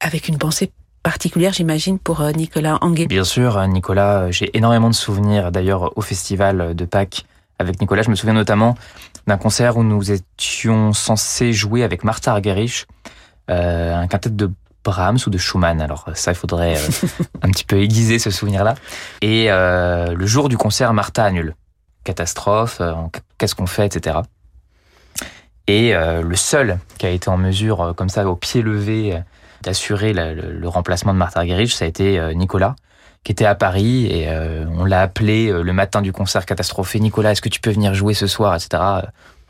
avec 0.00 0.28
une 0.28 0.36
pensée 0.36 0.70
particulière, 1.02 1.54
j'imagine, 1.54 1.98
pour 1.98 2.20
euh, 2.20 2.32
Nicolas 2.32 2.76
Angelich. 2.82 3.08
Bien 3.08 3.24
sûr, 3.24 3.66
Nicolas, 3.68 4.30
j'ai 4.30 4.54
énormément 4.54 4.90
de 4.90 4.94
souvenirs 4.94 5.50
d'ailleurs 5.50 5.96
au 5.96 6.02
Festival 6.02 6.74
de 6.74 6.84
Pâques 6.84 7.24
avec 7.58 7.80
Nicolas. 7.80 8.02
Je 8.02 8.10
me 8.10 8.14
souviens 8.14 8.34
notamment 8.34 8.76
d'un 9.28 9.38
concert 9.38 9.76
où 9.76 9.84
nous 9.84 10.10
étions 10.10 10.92
censés 10.92 11.52
jouer 11.52 11.84
avec 11.84 12.02
Martha 12.02 12.32
Argerich, 12.32 12.86
euh, 13.50 13.94
un 13.94 14.08
quintet 14.08 14.30
de 14.30 14.50
Brahms 14.84 15.18
ou 15.26 15.30
de 15.30 15.38
Schumann. 15.38 15.80
Alors 15.80 16.06
ça, 16.14 16.32
il 16.32 16.34
faudrait 16.34 16.76
euh, 16.76 17.06
un 17.42 17.50
petit 17.50 17.64
peu 17.64 17.80
aiguiser 17.80 18.18
ce 18.18 18.30
souvenir-là. 18.30 18.74
Et 19.20 19.50
euh, 19.50 20.14
le 20.14 20.26
jour 20.26 20.48
du 20.48 20.56
concert, 20.56 20.92
Martha 20.92 21.24
annule. 21.24 21.54
Catastrophe, 22.04 22.78
euh, 22.80 22.94
qu'est-ce 23.36 23.54
qu'on 23.54 23.66
fait, 23.66 23.86
etc. 23.86 24.20
Et 25.66 25.94
euh, 25.94 26.22
le 26.22 26.36
seul 26.36 26.78
qui 26.96 27.04
a 27.04 27.10
été 27.10 27.28
en 27.28 27.36
mesure, 27.36 27.92
comme 27.96 28.08
ça, 28.08 28.26
au 28.26 28.34
pied 28.34 28.62
levé, 28.62 29.20
d'assurer 29.62 30.14
le, 30.14 30.52
le, 30.52 30.68
remplacement 30.68 31.12
de 31.12 31.18
Martha 31.18 31.40
Argerich, 31.40 31.74
ça 31.74 31.84
a 31.84 31.88
été 31.88 32.34
Nicolas 32.34 32.76
qui 33.24 33.32
était 33.32 33.44
à 33.44 33.54
Paris 33.54 34.06
et 34.06 34.28
euh, 34.28 34.64
on 34.78 34.84
l'a 34.84 35.02
appelé 35.02 35.48
euh, 35.48 35.62
le 35.62 35.72
matin 35.72 36.02
du 36.02 36.12
concert 36.12 36.46
catastrophé. 36.46 37.00
Nicolas, 37.00 37.32
est-ce 37.32 37.42
que 37.42 37.48
tu 37.48 37.60
peux 37.60 37.70
venir 37.70 37.94
jouer 37.94 38.14
ce 38.14 38.26
soir, 38.26 38.54
etc. 38.54 38.82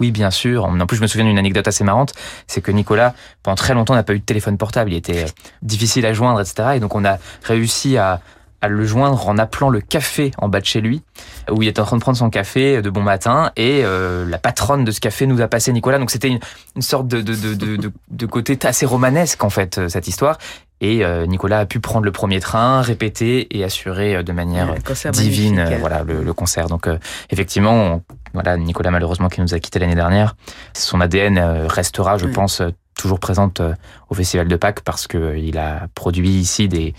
Oui, 0.01 0.11
bien 0.11 0.31
sûr. 0.31 0.65
En 0.65 0.87
plus, 0.87 0.97
je 0.97 1.03
me 1.03 1.07
souviens 1.07 1.27
d'une 1.27 1.39
anecdote 1.39 1.67
assez 1.67 1.85
marrante, 1.85 2.13
c'est 2.47 2.61
que 2.61 2.71
Nicolas, 2.71 3.15
pendant 3.43 3.57
très 3.57 3.75
longtemps, 3.75 3.95
n'a 3.95 4.03
pas 4.03 4.15
eu 4.15 4.21
de 4.21 4.25
téléphone 4.25 4.57
portable. 4.57 4.93
Il 4.93 4.97
était 4.97 5.25
euh, 5.25 5.29
difficile 5.63 6.07
à 6.07 6.13
joindre, 6.13 6.41
etc. 6.41 6.71
Et 6.77 6.81
donc, 6.81 6.95
on 6.95 7.05
a 7.05 7.19
réussi 7.43 7.97
à, 7.97 8.21
à 8.61 8.69
le 8.69 8.85
joindre 8.85 9.29
en 9.29 9.39
appelant 9.39 9.71
le 9.71 9.81
café 9.81 10.31
en 10.39 10.49
bas 10.49 10.61
de 10.61 10.67
chez 10.67 10.81
lui, 10.81 11.03
où 11.51 11.63
il 11.63 11.69
était 11.69 11.81
en 11.81 11.85
train 11.85 11.97
de 11.97 12.03
prendre 12.03 12.19
son 12.19 12.31
café 12.31 12.81
de 12.81 12.91
bon 12.91 13.03
matin, 13.03 13.51
et 13.57 13.83
euh, 13.85 14.25
la 14.29 14.39
patronne 14.39 14.85
de 14.85 14.91
ce 14.93 15.01
café 15.01 15.27
nous 15.27 15.41
a 15.41 15.49
passé 15.49 15.73
Nicolas. 15.73 15.99
Donc 15.99 16.11
c'était 16.11 16.29
une, 16.29 16.41
une, 16.77 16.83
sorte 16.83 17.09
de, 17.09 17.21
de, 17.21 17.35
de, 17.35 17.77
de, 17.77 17.93
de 18.11 18.27
côté 18.27 18.59
assez 18.67 18.87
romanesque 18.87 19.43
en 19.43 19.51
fait 19.51 19.89
cette 19.89 20.07
histoire. 20.07 20.39
Et 20.81 21.05
euh, 21.05 21.27
Nicolas 21.27 21.61
a 21.61 21.67
pu 21.67 21.81
prendre 21.81 22.05
le 22.05 22.13
premier 22.13 22.41
train, 22.41 22.83
répéter 22.83 23.57
et 23.57 23.65
assurer 23.65 24.17
euh, 24.17 24.23
de 24.23 24.33
manière 24.33 24.75
divine 25.13 25.59
euh, 25.59 25.79
voilà 25.79 26.05
le, 26.05 26.23
le, 26.23 26.33
concert. 26.33 26.69
Donc 26.69 26.89
effectivement, 27.31 27.73
on, 27.73 28.03
voilà 28.33 28.57
Nicolas 28.57 28.91
malheureusement 28.91 29.29
qui 29.29 29.41
nous 29.41 29.55
a 29.55 29.59
quitté 29.59 29.79
l'année 29.79 29.95
dernière, 29.95 30.37
son 30.75 31.01
ADN 31.01 31.39
restera, 31.69 32.17
je 32.17 32.27
oui. 32.27 32.33
pense, 32.33 32.63
toujours 32.97 33.19
présente 33.19 33.61
au 34.09 34.15
Festival 34.15 34.49
de 34.49 34.57
Pâques 34.57 34.81
parce 34.81 35.07
que 35.07 35.37
il 35.37 35.59
a 35.59 35.89
produit 35.95 36.31
ici 36.31 36.69
des, 36.69 36.95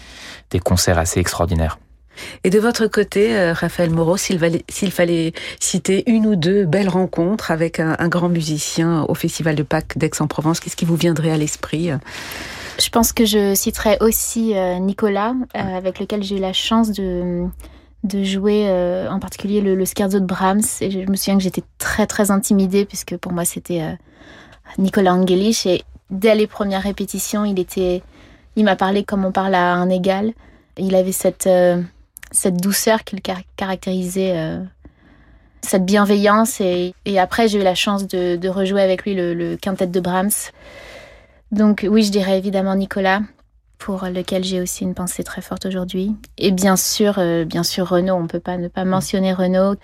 des 0.49 0.59
concerts 0.59 0.97
assez 0.97 1.19
extraordinaires. 1.19 1.77
Et 2.43 2.49
de 2.49 2.59
votre 2.59 2.87
côté, 2.87 3.51
Raphaël 3.51 3.89
Moreau, 3.89 4.17
s'il 4.17 4.39
fallait, 4.39 4.63
fallait, 4.91 5.33
citer 5.59 6.09
une 6.09 6.25
ou 6.25 6.35
deux 6.35 6.65
belles 6.65 6.89
rencontres 6.89 7.51
avec 7.51 7.79
un, 7.79 7.95
un 7.99 8.07
grand 8.07 8.29
musicien 8.29 9.05
au 9.07 9.13
Festival 9.13 9.55
de 9.55 9.63
Pâques 9.63 9.97
d'Aix-en-Provence, 9.97 10.59
qu'est-ce 10.59 10.75
qui 10.75 10.85
vous 10.85 10.95
viendrait 10.95 11.31
à 11.31 11.37
l'esprit 11.37 11.91
je 12.79 12.89
pense 12.89 13.11
que 13.11 13.25
je 13.25 13.55
citerai 13.55 13.97
aussi 13.99 14.55
euh, 14.55 14.79
Nicolas, 14.79 15.33
euh, 15.55 15.77
avec 15.77 15.99
lequel 15.99 16.23
j'ai 16.23 16.37
eu 16.37 16.39
la 16.39 16.53
chance 16.53 16.91
de, 16.91 17.45
de 18.03 18.23
jouer 18.23 18.65
euh, 18.67 19.09
en 19.09 19.19
particulier 19.19 19.59
le, 19.59 19.75
le 19.75 19.85
scherzo 19.85 20.19
de 20.19 20.25
Brahms. 20.25 20.61
Et 20.81 20.89
je 20.89 20.99
me 20.99 21.15
souviens 21.15 21.37
que 21.37 21.43
j'étais 21.43 21.63
très 21.77 22.07
très 22.07 22.31
intimidée 22.31 22.85
puisque 22.85 23.17
pour 23.17 23.33
moi 23.33 23.45
c'était 23.45 23.81
euh, 23.81 23.93
Nicolas 24.77 25.13
Angelich. 25.13 25.65
Et 25.65 25.83
dès 26.09 26.35
les 26.35 26.47
premières 26.47 26.81
répétitions, 26.83 27.43
il 27.43 27.59
était, 27.59 28.01
il 28.55 28.63
m'a 28.63 28.77
parlé 28.77 29.03
comme 29.03 29.25
on 29.25 29.31
parle 29.31 29.55
à 29.55 29.73
un 29.73 29.89
égal. 29.89 30.31
Il 30.77 30.95
avait 30.95 31.11
cette 31.11 31.47
euh, 31.47 31.81
cette 32.31 32.57
douceur 32.57 33.03
qui 33.03 33.15
le 33.15 33.21
car 33.21 33.37
caractérisait. 33.55 34.33
euh, 34.35 34.63
cette 35.61 35.83
bienveillance 35.83 36.61
et, 36.61 36.93
et 37.03 37.19
après 37.19 37.49
j'ai 37.49 37.59
eu 37.59 37.63
la 37.63 37.75
chance 37.75 38.07
de, 38.07 38.37
de, 38.37 38.47
rejouer 38.47 38.81
avec 38.81 39.03
lui 39.03 39.13
le, 39.13 39.33
le 39.33 39.57
quintet 39.57 39.87
de 39.87 39.99
Brahms 39.99 40.51
donc 41.51 41.85
oui, 41.89 42.03
je 42.03 42.11
dirais 42.11 42.37
évidemment 42.37 42.75
Nicolas, 42.75 43.21
pour 43.79 44.05
lequel 44.05 44.43
j'ai 44.43 44.61
aussi 44.61 44.83
une 44.83 44.93
pensée 44.93 45.23
très 45.23 45.41
forte 45.41 45.65
aujourd'hui. 45.65 46.15
Et 46.37 46.51
bien 46.51 46.75
sûr, 46.75 47.15
euh, 47.17 47.43
bien 47.45 47.63
sûr 47.63 47.87
Renaud, 47.87 48.15
on 48.15 48.23
ne 48.23 48.27
peut 48.27 48.39
pas 48.39 48.57
ne 48.57 48.67
pas 48.67 48.85
mentionner 48.85 49.33
Renaud, 49.33 49.75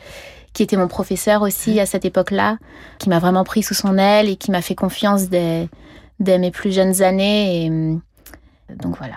qui 0.53 0.63
était 0.63 0.77
mon 0.77 0.87
professeur 0.87 1.41
aussi 1.41 1.79
à 1.79 1.85
cette 1.85 2.05
époque-là, 2.05 2.57
qui 2.99 3.09
m'a 3.09 3.19
vraiment 3.19 3.43
pris 3.43 3.63
sous 3.63 3.73
son 3.73 3.97
aile 3.97 4.29
et 4.29 4.35
qui 4.35 4.51
m'a 4.51 4.61
fait 4.61 4.75
confiance 4.75 5.29
dès, 5.29 5.67
dès, 6.19 6.37
mes 6.37 6.51
plus 6.51 6.71
jeunes 6.71 7.01
années. 7.01 7.65
Et, 7.65 7.69
donc 8.75 8.97
voilà. 8.97 9.15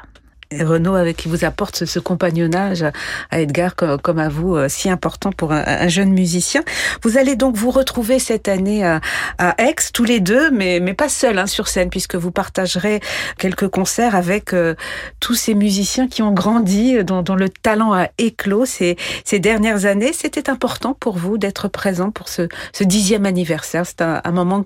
Renaud, 0.53 0.95
avec 0.95 1.17
qui 1.19 1.29
vous 1.29 1.45
apporte 1.45 1.85
ce, 1.85 1.99
compagnonnage 1.99 2.85
à 3.31 3.41
Edgar 3.41 3.75
comme, 3.77 4.19
à 4.19 4.29
vous, 4.29 4.57
euh, 4.57 4.69
si 4.69 4.89
important 4.89 5.31
pour 5.31 5.53
un, 5.53 5.63
un, 5.67 5.89
jeune 5.89 6.11
musicien. 6.11 6.63
Vous 7.03 7.19
allez 7.19 7.37
donc 7.37 7.55
vous 7.57 7.71
retrouver 7.71 8.19
cette 8.19 8.49
année 8.49 8.85
à, 8.85 9.01
à 9.37 9.55
Aix, 9.63 9.75
tous 9.93 10.05
les 10.05 10.21
deux, 10.21 10.51
mais, 10.51 10.81
mais 10.81 10.95
pas 10.95 11.09
seuls 11.09 11.39
hein, 11.39 11.47
sur 11.47 11.69
scène, 11.69 11.91
puisque 11.91 12.15
vous 12.15 12.31
partagerez 12.31 13.01
quelques 13.37 13.69
concerts 13.69 14.15
avec 14.15 14.55
euh, 14.55 14.75
tous 15.21 15.35
ces 15.35 15.55
musiciens 15.55 16.09
qui 16.09 16.23
ont 16.23 16.33
grandi, 16.33 17.05
dont, 17.05 17.23
dont, 17.23 17.35
le 17.35 17.51
talent 17.51 17.93
a 17.93 18.09
éclos 18.17 18.65
ces, 18.65 18.97
ces 19.25 19.41
dernières 19.41 19.85
années. 19.85 20.13
C'était 20.13 20.49
important 20.49 20.95
pour 20.99 21.19
vous 21.19 21.37
d'être 21.37 21.69
présent 21.69 22.11
pour 22.11 22.29
ce, 22.29 22.49
ce 22.73 22.85
dixième 22.85 23.27
anniversaire. 23.27 23.85
C'est 23.85 24.01
un, 24.01 24.23
un, 24.25 24.33
moment 24.33 24.65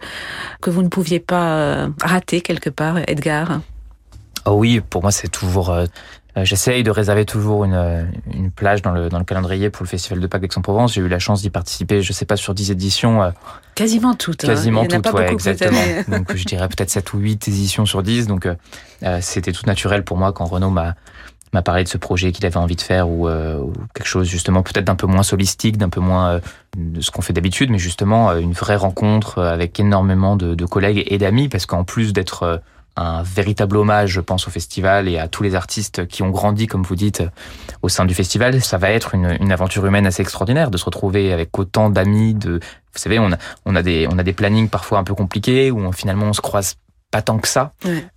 que 0.60 0.70
vous 0.70 0.82
ne 0.82 0.88
pouviez 0.88 1.18
pas 1.18 1.56
euh, 1.56 1.88
rater 2.00 2.40
quelque 2.40 2.70
part, 2.70 2.98
Edgar. 3.08 3.60
Oh 4.44 4.52
oui, 4.52 4.80
pour 4.80 5.02
moi 5.02 5.10
c'est 5.12 5.28
toujours. 5.28 5.70
Euh, 5.70 5.86
J'essaye 6.34 6.82
de 6.82 6.90
réserver 6.90 7.26
toujours 7.26 7.66
une, 7.66 8.08
une 8.32 8.50
plage 8.50 8.80
dans 8.80 8.92
le, 8.92 9.10
dans 9.10 9.18
le 9.18 9.24
calendrier 9.24 9.68
pour 9.68 9.84
le 9.84 9.88
Festival 9.88 10.18
de 10.18 10.26
Pâques 10.26 10.40
d'Aix-en-Provence. 10.40 10.94
J'ai 10.94 11.02
eu 11.02 11.08
la 11.08 11.18
chance 11.18 11.42
d'y 11.42 11.50
participer, 11.50 12.00
je 12.00 12.10
sais 12.14 12.24
pas, 12.24 12.36
sur 12.36 12.54
10 12.54 12.70
éditions. 12.70 13.22
Euh, 13.22 13.30
quasiment 13.74 14.14
toutes. 14.14 14.46
Quasiment 14.46 14.80
hein. 14.80 14.86
toutes, 14.88 15.12
ouais, 15.12 15.30
exactement. 15.30 15.78
donc 16.08 16.34
je 16.34 16.44
dirais 16.44 16.66
peut-être 16.68 16.88
7 16.88 17.12
ou 17.12 17.18
8 17.18 17.48
éditions 17.48 17.84
sur 17.84 18.02
10. 18.02 18.28
Donc 18.28 18.46
euh, 18.46 19.18
c'était 19.20 19.52
tout 19.52 19.66
naturel 19.66 20.04
pour 20.04 20.16
moi 20.16 20.32
quand 20.32 20.46
Renaud 20.46 20.70
m'a 20.70 20.94
m'a 21.52 21.62
parlé 21.62 21.84
de 21.84 21.88
ce 21.88 21.98
projet 21.98 22.32
qu'il 22.32 22.46
avait 22.46 22.56
envie 22.56 22.76
de 22.76 22.80
faire 22.80 23.08
ou, 23.08 23.28
euh, 23.28 23.58
ou 23.58 23.72
quelque 23.94 24.06
chose 24.06 24.26
justement 24.26 24.62
peut-être 24.62 24.86
d'un 24.86 24.94
peu 24.94 25.06
moins 25.06 25.22
solistique, 25.22 25.76
d'un 25.76 25.90
peu 25.90 26.00
moins 26.00 26.30
euh, 26.30 26.40
de 26.76 27.00
ce 27.00 27.10
qu'on 27.10 27.22
fait 27.22 27.32
d'habitude, 27.32 27.70
mais 27.70 27.78
justement 27.78 28.30
euh, 28.30 28.38
une 28.38 28.52
vraie 28.52 28.76
rencontre 28.76 29.42
avec 29.42 29.78
énormément 29.78 30.36
de, 30.36 30.54
de 30.54 30.64
collègues 30.64 31.04
et 31.06 31.18
d'amis 31.18 31.48
parce 31.48 31.66
qu'en 31.66 31.84
plus 31.84 32.12
d'être 32.12 32.62
un 32.96 33.22
véritable 33.22 33.76
hommage, 33.76 34.10
je 34.10 34.20
pense, 34.20 34.46
au 34.46 34.50
festival 34.50 35.08
et 35.08 35.18
à 35.18 35.28
tous 35.28 35.42
les 35.42 35.54
artistes 35.54 36.06
qui 36.06 36.22
ont 36.22 36.30
grandi, 36.30 36.66
comme 36.66 36.82
vous 36.82 36.96
dites, 36.96 37.22
au 37.82 37.88
sein 37.88 38.04
du 38.04 38.14
festival. 38.14 38.60
Ça 38.60 38.78
va 38.78 38.90
être 38.90 39.14
une, 39.14 39.36
une 39.40 39.52
aventure 39.52 39.84
humaine 39.86 40.06
assez 40.06 40.22
extraordinaire 40.22 40.70
de 40.70 40.76
se 40.76 40.84
retrouver 40.84 41.32
avec 41.32 41.58
autant 41.58 41.90
d'amis. 41.90 42.34
De, 42.34 42.60
vous 42.60 42.98
savez, 42.98 43.18
on 43.18 43.32
a, 43.32 43.36
on 43.64 43.74
a 43.76 43.82
des, 43.82 44.06
on 44.10 44.18
a 44.18 44.22
des 44.22 44.32
plannings 44.32 44.68
parfois 44.68 44.98
un 44.98 45.04
peu 45.04 45.14
compliqués 45.14 45.70
où 45.70 45.90
finalement 45.92 46.26
on 46.26 46.32
se 46.32 46.40
croise 46.40 46.76
pas 47.10 47.22
tant 47.22 47.38
que 47.38 47.48
ça. 47.48 47.72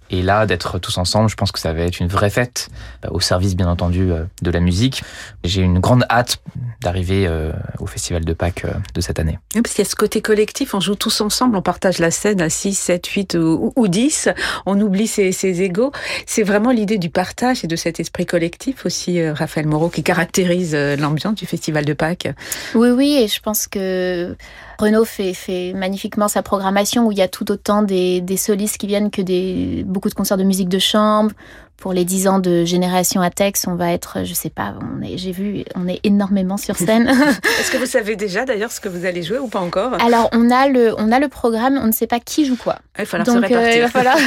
Et 0.09 0.21
là, 0.21 0.45
d'être 0.45 0.79
tous 0.79 0.97
ensemble, 0.97 1.29
je 1.29 1.35
pense 1.35 1.51
que 1.51 1.59
ça 1.59 1.73
va 1.73 1.81
être 1.81 1.99
une 1.99 2.07
vraie 2.07 2.29
fête, 2.29 2.69
au 3.09 3.19
service 3.19 3.55
bien 3.55 3.67
entendu 3.67 4.11
de 4.41 4.51
la 4.51 4.59
musique. 4.59 5.03
J'ai 5.43 5.61
une 5.61 5.79
grande 5.79 6.05
hâte 6.09 6.39
d'arriver 6.81 7.25
euh, 7.27 7.51
au 7.79 7.87
Festival 7.87 8.23
de 8.25 8.33
Pâques 8.33 8.65
euh, 8.65 8.73
de 8.93 9.01
cette 9.01 9.19
année. 9.19 9.39
Oui, 9.55 9.61
parce 9.61 9.73
qu'il 9.73 9.83
y 9.83 9.87
a 9.87 9.89
ce 9.89 9.95
côté 9.95 10.21
collectif, 10.21 10.73
on 10.73 10.79
joue 10.79 10.95
tous 10.95 11.21
ensemble, 11.21 11.55
on 11.55 11.61
partage 11.61 11.99
la 11.99 12.11
scène 12.11 12.41
à 12.41 12.49
6, 12.49 12.75
7, 12.75 13.05
8 13.07 13.35
ou, 13.35 13.73
ou 13.75 13.87
10, 13.87 14.29
on 14.65 14.79
oublie 14.79 15.07
ses, 15.07 15.31
ses 15.31 15.61
égaux. 15.61 15.91
C'est 16.25 16.43
vraiment 16.43 16.71
l'idée 16.71 16.97
du 16.97 17.09
partage 17.09 17.63
et 17.63 17.67
de 17.67 17.75
cet 17.75 17.99
esprit 17.99 18.25
collectif 18.25 18.85
aussi, 18.85 19.19
euh, 19.19 19.33
Raphaël 19.33 19.67
Moreau, 19.67 19.89
qui 19.89 20.03
caractérise 20.03 20.75
euh, 20.75 20.95
l'ambiance 20.95 21.35
du 21.35 21.45
Festival 21.45 21.85
de 21.85 21.93
Pâques. 21.93 22.27
Oui, 22.75 22.89
oui, 22.89 23.17
et 23.19 23.27
je 23.27 23.39
pense 23.39 23.67
que 23.67 24.35
Renaud 24.77 25.05
fait, 25.05 25.33
fait 25.33 25.73
magnifiquement 25.73 26.27
sa 26.27 26.43
programmation 26.43 27.07
où 27.07 27.11
il 27.11 27.17
y 27.17 27.21
a 27.21 27.27
tout 27.27 27.51
autant 27.51 27.81
des, 27.81 28.21
des 28.21 28.37
solistes 28.37 28.77
qui 28.77 28.87
viennent 28.87 29.09
que 29.09 29.21
des 29.21 29.83
beaucoup 29.95 30.09
de 30.09 30.13
concerts 30.13 30.37
de 30.37 30.43
musique 30.43 30.67
de 30.67 30.77
chambre. 30.77 31.31
Pour 31.77 31.91
les 31.91 32.05
10 32.05 32.27
ans 32.29 32.39
de 32.39 32.63
Génération 32.63 33.19
Atex, 33.21 33.67
on 33.67 33.75
va 33.75 33.91
être, 33.91 34.23
je 34.23 34.33
sais 34.33 34.49
pas, 34.49 34.75
on 34.81 35.01
est, 35.01 35.17
j'ai 35.17 35.33
vu, 35.33 35.65
on 35.75 35.89
est 35.89 35.99
énormément 36.03 36.55
sur 36.55 36.77
scène. 36.77 37.07
Est-ce 37.59 37.69
que 37.71 37.77
vous 37.77 37.85
savez 37.85 38.15
déjà 38.15 38.45
d'ailleurs 38.45 38.71
ce 38.71 38.79
que 38.79 38.87
vous 38.87 39.05
allez 39.05 39.23
jouer 39.23 39.39
ou 39.39 39.47
pas 39.47 39.59
encore? 39.59 39.93
Alors, 40.01 40.29
on 40.31 40.51
a 40.51 40.69
le, 40.69 40.95
on 40.97 41.11
a 41.11 41.19
le 41.19 41.27
programme, 41.27 41.77
on 41.81 41.87
ne 41.87 41.91
sait 41.91 42.07
pas 42.07 42.19
qui 42.19 42.45
joue 42.45 42.55
quoi. 42.55 42.77
Il 42.97 43.01
va 43.01 43.05
falloir 43.05 43.25
Donc, 43.25 43.35
se 43.35 43.41
répartir. 43.41 43.67
Euh, 43.67 43.75
il 43.75 43.81
va 43.81 43.89
falloir... 43.89 44.17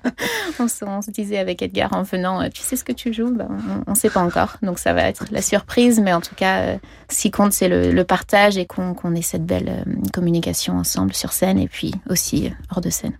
on, 0.58 0.68
se, 0.68 0.84
on, 0.84 1.00
se, 1.02 1.10
disait 1.10 1.38
avec 1.38 1.62
Edgar 1.62 1.90
en 1.94 2.02
venant, 2.02 2.48
tu 2.50 2.62
sais 2.62 2.76
ce 2.76 2.84
que 2.84 2.92
tu 2.92 3.12
joues? 3.14 3.30
Ben, 3.30 3.48
On 3.86 3.92
ne 3.92 3.96
sait 3.96 4.10
pas 4.10 4.20
encore. 4.20 4.56
Donc, 4.62 4.78
ça 4.78 4.92
va 4.92 5.04
être 5.04 5.24
la 5.30 5.42
surprise, 5.42 6.00
mais 6.00 6.12
en 6.12 6.20
tout 6.20 6.34
cas, 6.34 6.60
euh, 6.60 6.76
ce 7.10 7.22
qui 7.22 7.30
compte, 7.30 7.52
c'est 7.52 7.68
le, 7.68 7.92
le, 7.92 8.04
partage 8.04 8.58
et 8.58 8.66
qu'on, 8.66 8.94
ait 9.14 9.22
cette 9.22 9.46
belle 9.46 9.70
euh, 9.86 9.92
communication 10.12 10.76
ensemble 10.76 11.14
sur 11.14 11.32
scène 11.32 11.58
et 11.58 11.68
puis 11.68 11.94
aussi 12.10 12.52
hors 12.70 12.82
de 12.82 12.90
scène. 12.90 13.14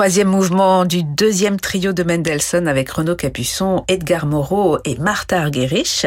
Troisième 0.00 0.28
mouvement 0.28 0.86
du 0.86 1.02
deuxième 1.02 1.60
trio 1.60 1.92
de 1.92 2.02
Mendelssohn 2.02 2.66
avec 2.68 2.88
Renaud 2.88 3.16
Capuçon, 3.16 3.84
Edgar 3.86 4.24
Moreau 4.24 4.78
et 4.86 4.96
Martha 4.96 5.38
Argerich. 5.38 6.06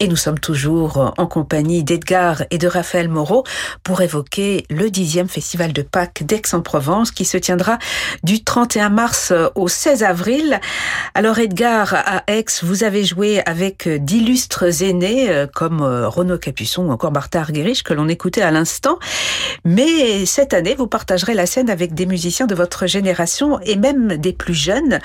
Et 0.00 0.08
nous 0.08 0.16
sommes 0.16 0.38
toujours 0.38 1.12
en 1.18 1.26
compagnie 1.26 1.84
d'Edgar 1.84 2.44
et 2.50 2.56
de 2.56 2.66
Raphaël 2.66 3.10
Moreau 3.10 3.44
pour 3.82 4.00
évoquer 4.00 4.64
le 4.70 4.88
dixième 4.88 5.28
festival 5.28 5.74
de 5.74 5.82
Pâques 5.82 6.22
d'Aix-en-Provence 6.24 7.10
qui 7.10 7.26
se 7.26 7.36
tiendra 7.36 7.78
du 8.22 8.42
31 8.42 8.88
mars 8.88 9.34
au 9.54 9.68
16 9.68 10.02
avril. 10.02 10.58
Alors 11.14 11.38
Edgar, 11.38 11.92
à 11.92 12.22
Aix, 12.28 12.46
vous 12.62 12.84
avez 12.84 13.04
joué 13.04 13.42
avec 13.44 13.86
d'illustres 13.86 14.82
aînés 14.82 15.28
euh, 15.28 15.46
comme 15.46 15.82
euh, 15.82 16.08
Renaud 16.08 16.38
Capuçon 16.38 16.86
ou 16.86 16.90
encore 16.90 17.12
Martha 17.12 17.40
Argerich 17.40 17.82
que 17.82 17.92
l'on 17.92 18.08
écoutait 18.08 18.40
à 18.40 18.50
l'instant. 18.50 18.98
Mais 19.66 20.24
cette 20.24 20.54
année, 20.54 20.74
vous 20.74 20.86
partagerez 20.86 21.34
la 21.34 21.44
scène 21.44 21.68
avec 21.68 21.92
des 21.92 22.06
musiciens 22.06 22.46
de 22.46 22.54
votre 22.54 22.86
génération 22.86 23.25
et 23.62 23.76
même 23.76 24.16
des 24.16 24.32
plus 24.32 24.54
jeunes, 24.54 25.00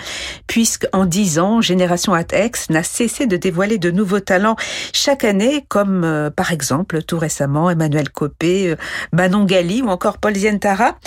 puisque 0.47 0.87
en 0.93 1.05
dix 1.05 1.39
ans, 1.39 1.61
Génération 1.61 2.13
ATEX 2.13 2.69
n'a 2.69 2.83
cessé 2.83 3.25
de 3.25 3.37
dévoiler 3.37 3.77
de 3.77 3.91
nouveaux 3.91 4.19
talents 4.19 4.55
chaque 4.93 5.23
année, 5.23 5.65
comme 5.67 6.03
euh, 6.03 6.29
par 6.29 6.51
exemple 6.51 7.01
tout 7.03 7.17
récemment 7.17 7.69
Emmanuel 7.69 8.09
Copé, 8.09 8.69
euh, 8.69 8.75
Manon 9.11 9.45
Gali 9.45 9.81
ou 9.81 9.87
encore 9.87 10.17
Paul 10.17 10.35
Zientara. 10.35 10.97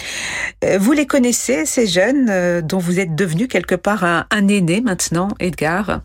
Euh, 0.64 0.78
vous 0.78 0.92
les 0.92 1.06
connaissez, 1.06 1.66
ces 1.66 1.86
jeunes 1.86 2.60
dont 2.62 2.78
vous 2.78 2.98
êtes 2.98 3.14
devenu 3.14 3.48
quelque 3.48 3.74
part 3.74 4.04
un, 4.04 4.26
un 4.30 4.48
aîné 4.48 4.80
maintenant, 4.80 5.28
Edgar? 5.40 6.00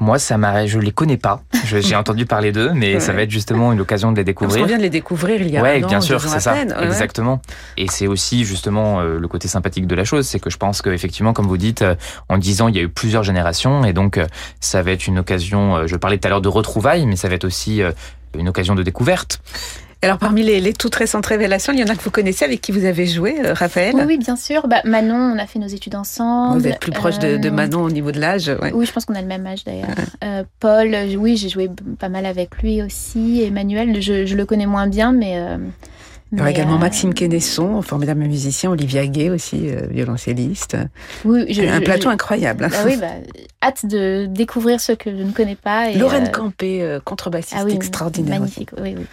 Moi, 0.00 0.18
ça 0.18 0.38
m'a, 0.38 0.66
je 0.66 0.78
les 0.78 0.92
connais 0.92 1.18
pas. 1.18 1.42
J'ai 1.64 1.94
entendu 1.96 2.24
parler 2.26 2.52
d'eux, 2.52 2.72
mais 2.74 3.00
ça 3.00 3.12
va 3.12 3.22
être 3.22 3.30
justement 3.30 3.72
une 3.72 3.80
occasion 3.80 4.12
de 4.12 4.16
les 4.16 4.24
découvrir. 4.24 4.64
On 4.64 4.66
vient 4.66 4.78
de 4.78 4.82
les 4.82 4.90
découvrir 4.90 5.40
il 5.42 5.50
y 5.50 5.58
a 5.58 5.62
ouais, 5.62 5.82
un 5.82 5.86
bien 5.86 6.00
sûr, 6.00 6.20
c'est 6.20 6.40
ça, 6.40 6.56
exactement. 6.82 7.40
Et 7.76 7.86
c'est 7.88 8.06
aussi 8.06 8.44
justement 8.44 9.00
euh, 9.00 9.18
le 9.18 9.28
côté 9.28 9.46
sympathique 9.46 9.86
de 9.86 9.94
la 9.94 10.04
chose, 10.04 10.26
c'est 10.26 10.40
que 10.40 10.50
je 10.50 10.56
pense 10.56 10.82
qu'effectivement, 10.82 11.32
comme 11.32 11.46
vous 11.46 11.58
dites, 11.58 11.82
euh, 11.82 11.94
en 12.28 12.38
dix 12.38 12.62
ans, 12.62 12.68
il 12.68 12.76
y 12.76 12.78
a 12.78 12.82
eu 12.82 12.88
plusieurs 12.88 13.22
générations, 13.22 13.84
et 13.84 13.92
donc 13.92 14.16
euh, 14.16 14.26
ça 14.60 14.82
va 14.82 14.92
être 14.92 15.06
une 15.06 15.18
occasion. 15.18 15.86
Je 15.86 15.96
parlais 15.96 16.18
tout 16.18 16.26
à 16.26 16.30
l'heure 16.30 16.40
de 16.40 16.48
retrouvailles, 16.48 17.06
mais 17.06 17.16
ça 17.16 17.28
va 17.28 17.34
être 17.34 17.44
aussi 17.44 17.82
une 18.38 18.48
occasion 18.48 18.74
de 18.74 18.82
découverte. 18.82 19.40
Alors 20.02 20.16
parmi 20.16 20.42
les, 20.42 20.60
les, 20.60 20.72
toutes 20.72 20.94
récentes 20.94 21.26
révélations, 21.26 21.74
il 21.74 21.78
y 21.78 21.84
en 21.84 21.88
a 21.88 21.94
que 21.94 22.02
vous 22.02 22.10
connaissez 22.10 22.46
avec 22.46 22.62
qui 22.62 22.72
vous 22.72 22.86
avez 22.86 23.06
joué, 23.06 23.36
euh, 23.44 23.52
Raphaël 23.52 23.94
oui, 23.94 24.02
oui, 24.06 24.18
bien 24.18 24.36
sûr. 24.36 24.66
Bah, 24.66 24.80
Manon, 24.84 25.34
on 25.34 25.38
a 25.38 25.46
fait 25.46 25.58
nos 25.58 25.66
études 25.66 25.94
ensemble. 25.94 26.58
Vous 26.58 26.66
êtes 26.66 26.80
plus 26.80 26.92
proche 26.92 27.18
de, 27.18 27.36
de, 27.36 27.48
euh, 27.48 27.52
Manon 27.52 27.82
au 27.82 27.90
niveau 27.90 28.10
de 28.10 28.18
l'âge 28.18 28.48
ouais. 28.48 28.72
Oui, 28.72 28.86
je 28.86 28.92
pense 28.92 29.04
qu'on 29.04 29.14
a 29.14 29.20
le 29.20 29.26
même 29.26 29.46
âge 29.46 29.64
d'ailleurs. 29.64 29.88
Euh, 30.24 30.44
Paul, 30.58 30.96
oui, 31.18 31.36
j'ai 31.36 31.50
joué 31.50 31.68
pas 31.98 32.08
mal 32.08 32.24
avec 32.24 32.62
lui 32.62 32.82
aussi. 32.82 33.42
Emmanuel, 33.42 34.00
je, 34.00 34.24
je 34.24 34.36
le 34.36 34.46
connais 34.46 34.66
moins 34.66 34.86
bien, 34.86 35.12
mais... 35.12 35.38
Il 36.32 36.38
y 36.38 36.40
aura 36.40 36.52
également 36.52 36.78
Maxime 36.78 37.12
Quenesson, 37.12 37.82
formidable 37.82 38.20
musicien, 38.20 38.70
Olivia 38.70 39.04
Gay 39.04 39.30
aussi, 39.30 39.68
violoncelliste. 39.90 40.76
Oui, 41.24 41.52
je, 41.52 41.62
un 41.62 41.80
plateau 41.80 42.08
incroyable. 42.08 42.68
Bah 42.70 42.76
oui, 42.86 42.96
bah, 42.96 43.08
hâte 43.60 43.84
de 43.84 44.26
découvrir 44.26 44.80
ceux 44.80 44.94
que 44.94 45.10
je 45.10 45.24
ne 45.24 45.32
connais 45.32 45.56
pas. 45.56 45.90
Et 45.90 45.98
Lorraine 45.98 46.30
Campé, 46.30 46.98
contrebassiste 47.04 47.56
ah 47.58 47.64
oui, 47.64 47.72
extraordinaire. 47.72 48.38
Magnifique, 48.38 48.70
oui, 48.80 48.94
oui. 48.96 49.06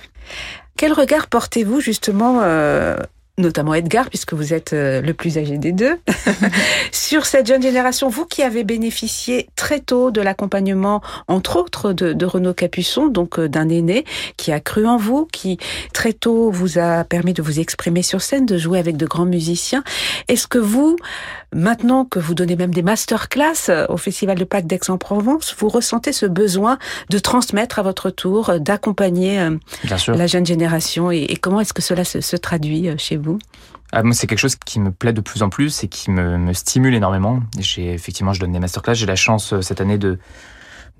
Quel 0.77 0.93
regard 0.93 1.27
portez-vous 1.27 1.81
justement 1.81 2.41
euh, 2.43 2.97
notamment 3.39 3.75
Edgar, 3.75 4.09
puisque 4.09 4.33
vous 4.33 4.51
êtes 4.51 4.73
euh, 4.73 4.99
le 4.99 5.13
plus 5.13 5.37
âgé 5.37 5.59
des 5.59 5.71
deux, 5.71 5.99
sur 6.91 7.27
cette 7.27 7.45
jeune 7.45 7.61
génération, 7.61 8.09
vous 8.09 8.25
qui 8.25 8.41
avez 8.41 8.63
bénéficié 8.63 9.47
très 9.55 9.79
tôt 9.79 10.09
de 10.09 10.21
l'accompagnement, 10.21 11.03
entre 11.27 11.57
autres, 11.57 11.93
de, 11.93 12.13
de 12.13 12.25
Renaud 12.25 12.55
Capuçon, 12.55 13.07
donc 13.07 13.37
euh, 13.37 13.47
d'un 13.47 13.69
aîné 13.69 14.05
qui 14.37 14.51
a 14.51 14.59
cru 14.59 14.87
en 14.87 14.97
vous, 14.97 15.27
qui 15.31 15.59
très 15.93 16.13
tôt 16.13 16.49
vous 16.49 16.79
a 16.79 17.03
permis 17.03 17.33
de 17.33 17.43
vous 17.43 17.59
exprimer 17.59 18.01
sur 18.01 18.23
scène, 18.23 18.47
de 18.47 18.57
jouer 18.57 18.79
avec 18.79 18.97
de 18.97 19.05
grands 19.05 19.25
musiciens. 19.25 19.83
Est-ce 20.27 20.47
que 20.47 20.57
vous, 20.57 20.95
maintenant 21.53 22.05
que 22.05 22.17
vous 22.17 22.33
donnez 22.33 22.55
même 22.55 22.73
des 22.73 22.81
masterclass 22.81 23.69
euh, 23.69 23.85
au 23.89 23.97
Festival 23.97 24.39
de 24.39 24.45
Pâques 24.45 24.65
d'Aix-en-Provence, 24.65 25.55
vous 25.59 25.69
ressentez 25.69 26.11
ce 26.11 26.25
besoin 26.25 26.79
de 27.11 27.19
transmettre 27.19 27.77
à 27.77 27.83
votre 27.83 28.09
tour, 28.09 28.59
d'accompagner 28.59 29.47
la 30.07 30.27
jeune 30.27 30.45
génération? 30.45 31.11
Et, 31.11 31.19
et 31.19 31.35
comment 31.35 31.61
est-ce 31.61 31.73
que 31.73 31.83
cela 31.83 32.03
se, 32.03 32.19
se 32.19 32.35
traduit 32.35 32.89
chez 32.97 33.15
vous? 33.15 33.26
Ah, 33.91 34.03
moi, 34.03 34.13
c'est 34.13 34.27
quelque 34.27 34.39
chose 34.39 34.55
qui 34.55 34.79
me 34.79 34.91
plaît 34.91 35.13
de 35.13 35.21
plus 35.21 35.43
en 35.43 35.49
plus 35.49 35.83
et 35.83 35.87
qui 35.87 36.11
me, 36.11 36.37
me 36.37 36.53
stimule 36.53 36.93
énormément. 36.93 37.41
J'ai 37.57 37.93
effectivement, 37.93 38.33
je 38.33 38.39
donne 38.39 38.51
des 38.51 38.59
masterclass. 38.59 38.95
J'ai 38.95 39.05
la 39.05 39.15
chance 39.15 39.53
euh, 39.53 39.61
cette 39.61 39.81
année 39.81 39.97
de 39.97 40.19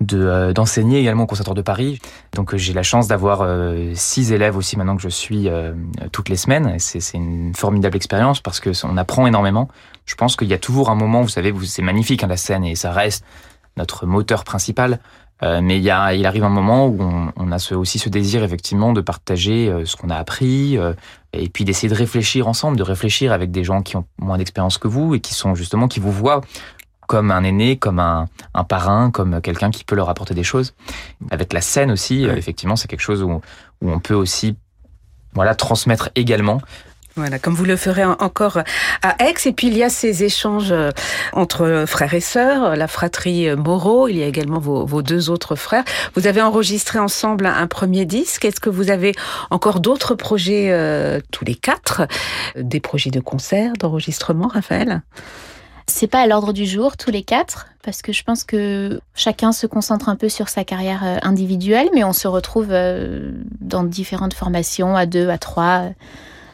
de 0.00 0.52
d'enseigner 0.52 1.00
également 1.00 1.24
au 1.24 1.26
conservatoire 1.26 1.56
de 1.56 1.62
Paris. 1.62 2.00
Donc 2.34 2.54
j'ai 2.54 2.72
la 2.72 2.84
chance 2.84 3.08
d'avoir 3.08 3.40
euh, 3.42 3.92
six 3.94 4.32
élèves 4.32 4.56
aussi 4.56 4.76
maintenant 4.76 4.96
que 4.96 5.02
je 5.02 5.08
suis 5.08 5.48
euh, 5.48 5.72
toutes 6.12 6.28
les 6.28 6.36
semaines. 6.36 6.78
C'est 6.78 7.00
c'est 7.00 7.18
une 7.18 7.52
formidable 7.54 7.96
expérience 7.96 8.40
parce 8.40 8.60
que 8.60 8.70
on 8.84 8.96
apprend 8.96 9.26
énormément. 9.26 9.68
Je 10.06 10.14
pense 10.14 10.36
qu'il 10.36 10.48
y 10.48 10.54
a 10.54 10.58
toujours 10.58 10.90
un 10.90 10.94
moment, 10.94 11.22
vous 11.22 11.28
savez, 11.28 11.52
c'est 11.64 11.82
magnifique 11.82 12.22
hein, 12.22 12.28
la 12.28 12.36
scène 12.36 12.64
et 12.64 12.76
ça 12.76 12.92
reste 12.92 13.24
notre 13.76 14.06
moteur 14.06 14.44
principal. 14.44 15.00
Euh, 15.42 15.60
mais 15.62 15.76
il, 15.76 15.82
y 15.82 15.90
a, 15.90 16.14
il 16.14 16.26
arrive 16.26 16.44
un 16.44 16.48
moment 16.48 16.86
où 16.86 17.00
on, 17.00 17.32
on 17.36 17.52
a 17.52 17.58
ce, 17.58 17.74
aussi 17.74 17.98
ce 17.98 18.08
désir 18.08 18.42
effectivement 18.42 18.92
de 18.92 19.00
partager 19.00 19.68
euh, 19.68 19.84
ce 19.84 19.94
qu'on 19.94 20.10
a 20.10 20.16
appris 20.16 20.76
euh, 20.76 20.94
et 21.32 21.48
puis 21.48 21.64
d'essayer 21.64 21.88
de 21.88 21.94
réfléchir 21.94 22.48
ensemble, 22.48 22.76
de 22.76 22.82
réfléchir 22.82 23.32
avec 23.32 23.52
des 23.52 23.62
gens 23.62 23.82
qui 23.82 23.96
ont 23.96 24.04
moins 24.18 24.38
d'expérience 24.38 24.78
que 24.78 24.88
vous 24.88 25.14
et 25.14 25.20
qui 25.20 25.34
sont 25.34 25.54
justement 25.54 25.86
qui 25.86 26.00
vous 26.00 26.10
voient 26.10 26.40
comme 27.06 27.30
un 27.30 27.42
aîné, 27.42 27.78
comme 27.78 28.00
un, 28.00 28.28
un 28.52 28.64
parrain, 28.64 29.10
comme 29.10 29.40
quelqu'un 29.40 29.70
qui 29.70 29.84
peut 29.84 29.94
leur 29.94 30.10
apporter 30.10 30.34
des 30.34 30.42
choses. 30.42 30.74
Avec 31.30 31.54
la 31.54 31.62
scène 31.62 31.90
aussi, 31.90 32.26
ouais. 32.26 32.36
effectivement, 32.36 32.76
c'est 32.76 32.86
quelque 32.88 33.00
chose 33.00 33.22
où, 33.22 33.40
où 33.80 33.90
on 33.90 33.98
peut 33.98 34.14
aussi 34.14 34.56
voilà 35.32 35.54
transmettre 35.54 36.10
également 36.16 36.60
comme 37.42 37.54
vous 37.54 37.64
le 37.64 37.76
ferez 37.76 38.04
encore 38.04 38.58
à 39.02 39.24
Aix. 39.24 39.34
Et 39.46 39.52
puis 39.52 39.68
il 39.68 39.76
y 39.76 39.82
a 39.82 39.88
ces 39.88 40.24
échanges 40.24 40.72
euh, 40.72 40.90
entre 41.32 41.84
frères 41.86 42.14
et 42.14 42.20
sœurs, 42.20 42.76
la 42.76 42.88
fratrie 42.88 43.54
Moreau. 43.56 44.08
Il 44.08 44.16
y 44.16 44.22
a 44.22 44.26
également 44.26 44.58
vos, 44.58 45.02
deux 45.02 45.30
autres 45.30 45.56
frères. 45.56 45.84
Vous 46.14 46.26
avez 46.26 46.42
enregistré 46.42 46.98
ensemble 46.98 47.46
un 47.46 47.66
premier 47.66 48.04
disque. 48.04 48.44
Est-ce 48.44 48.60
que 48.60 48.70
vous 48.70 48.90
avez 48.90 49.14
encore 49.50 49.80
d'autres 49.80 50.14
projets 50.14 50.70
euh, 50.70 51.20
tous 51.30 51.44
les 51.44 51.54
quatre? 51.54 52.02
Des 52.56 52.80
projets 52.80 53.10
de 53.10 53.20
concert, 53.20 53.72
d'enregistrement, 53.78 54.48
Raphaël? 54.48 55.02
C'est 55.86 56.06
pas 56.06 56.20
à 56.20 56.26
l'ordre 56.26 56.52
du 56.52 56.66
jour 56.66 56.96
tous 56.96 57.10
les 57.10 57.22
quatre 57.22 57.68
parce 57.82 58.02
que 58.02 58.12
je 58.12 58.22
pense 58.22 58.44
que 58.44 59.00
chacun 59.14 59.52
se 59.52 59.66
concentre 59.66 60.10
un 60.10 60.16
peu 60.16 60.28
sur 60.28 60.48
sa 60.48 60.64
carrière 60.64 61.02
euh, 61.04 61.16
individuelle, 61.22 61.88
mais 61.94 62.04
on 62.04 62.12
se 62.12 62.28
retrouve 62.28 62.68
dans 63.60 63.84
différentes 63.84 64.34
formations 64.34 64.96
à 64.96 65.06
deux, 65.06 65.28
à 65.28 65.38
trois. 65.38 65.90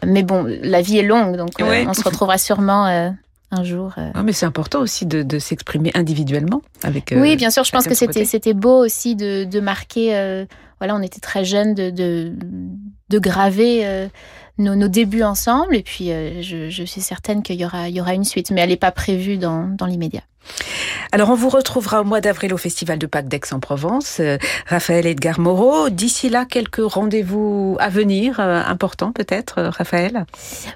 Mais 0.06 0.22
bon, 0.22 0.44
la 0.62 0.82
vie 0.82 0.98
est 0.98 1.02
longue, 1.02 1.36
donc 1.36 1.60
euh, 1.60 1.68
Ouais. 1.68 1.84
on 1.88 1.94
se 1.94 2.02
retrouvera 2.04 2.38
sûrement 2.38 2.86
euh, 2.86 3.10
un 3.50 3.64
jour. 3.64 3.92
euh. 3.98 4.10
Non, 4.14 4.22
mais 4.22 4.32
c'est 4.32 4.46
important 4.46 4.80
aussi 4.80 5.06
de, 5.06 5.22
de 5.22 5.38
s'exprimer 5.38 5.90
individuellement 5.94 6.62
avec. 6.82 7.12
euh, 7.12 7.20
oui, 7.20 7.36
bien 7.36 7.50
sûr. 7.50 7.64
Je 7.64 7.70
pense 7.72 7.86
que 7.86 7.94
c'était 7.94 8.24
c'était 8.24 8.54
beau 8.54 8.84
aussi 8.84 9.14
de, 9.16 9.44
de 9.44 9.60
marquer. 9.60 10.16
euh, 10.16 10.44
voilà, 10.80 10.96
on 10.96 11.02
était 11.02 11.20
très 11.20 11.44
jeunes 11.44 11.74
de 11.74 11.90
de, 11.90 12.32
de 13.10 13.18
graver 13.18 14.08
nos, 14.58 14.74
nos 14.76 14.88
débuts 14.88 15.22
ensemble. 15.22 15.76
Et 15.76 15.82
puis, 15.82 16.12
euh, 16.12 16.42
je, 16.42 16.70
je 16.70 16.84
suis 16.84 17.00
certaine 17.00 17.42
qu'il 17.42 17.56
y 17.60 17.64
aura 17.64 17.88
il 17.88 17.96
y 17.96 18.00
aura 18.00 18.14
une 18.14 18.24
suite, 18.24 18.50
mais 18.50 18.60
elle 18.60 18.70
n'est 18.70 18.76
pas 18.76 18.92
prévue 18.92 19.36
dans 19.38 19.68
dans 19.68 19.86
l'immédiat. 19.86 20.22
Alors, 21.10 21.30
on 21.30 21.34
vous 21.34 21.48
retrouvera 21.48 22.02
au 22.02 22.04
mois 22.04 22.20
d'avril 22.20 22.52
au 22.52 22.58
Festival 22.58 22.98
de 22.98 23.06
Pâques 23.06 23.28
d'Aix-en-Provence. 23.28 24.18
Euh, 24.20 24.36
Raphaël 24.66 25.06
Edgar 25.06 25.40
Moreau. 25.40 25.88
D'ici 25.88 26.28
là, 26.28 26.44
quelques 26.44 26.82
rendez-vous 26.84 27.76
à 27.80 27.88
venir, 27.88 28.40
euh, 28.40 28.62
importants 28.66 29.12
peut-être, 29.12 29.58
euh, 29.58 29.70
Raphaël? 29.70 30.26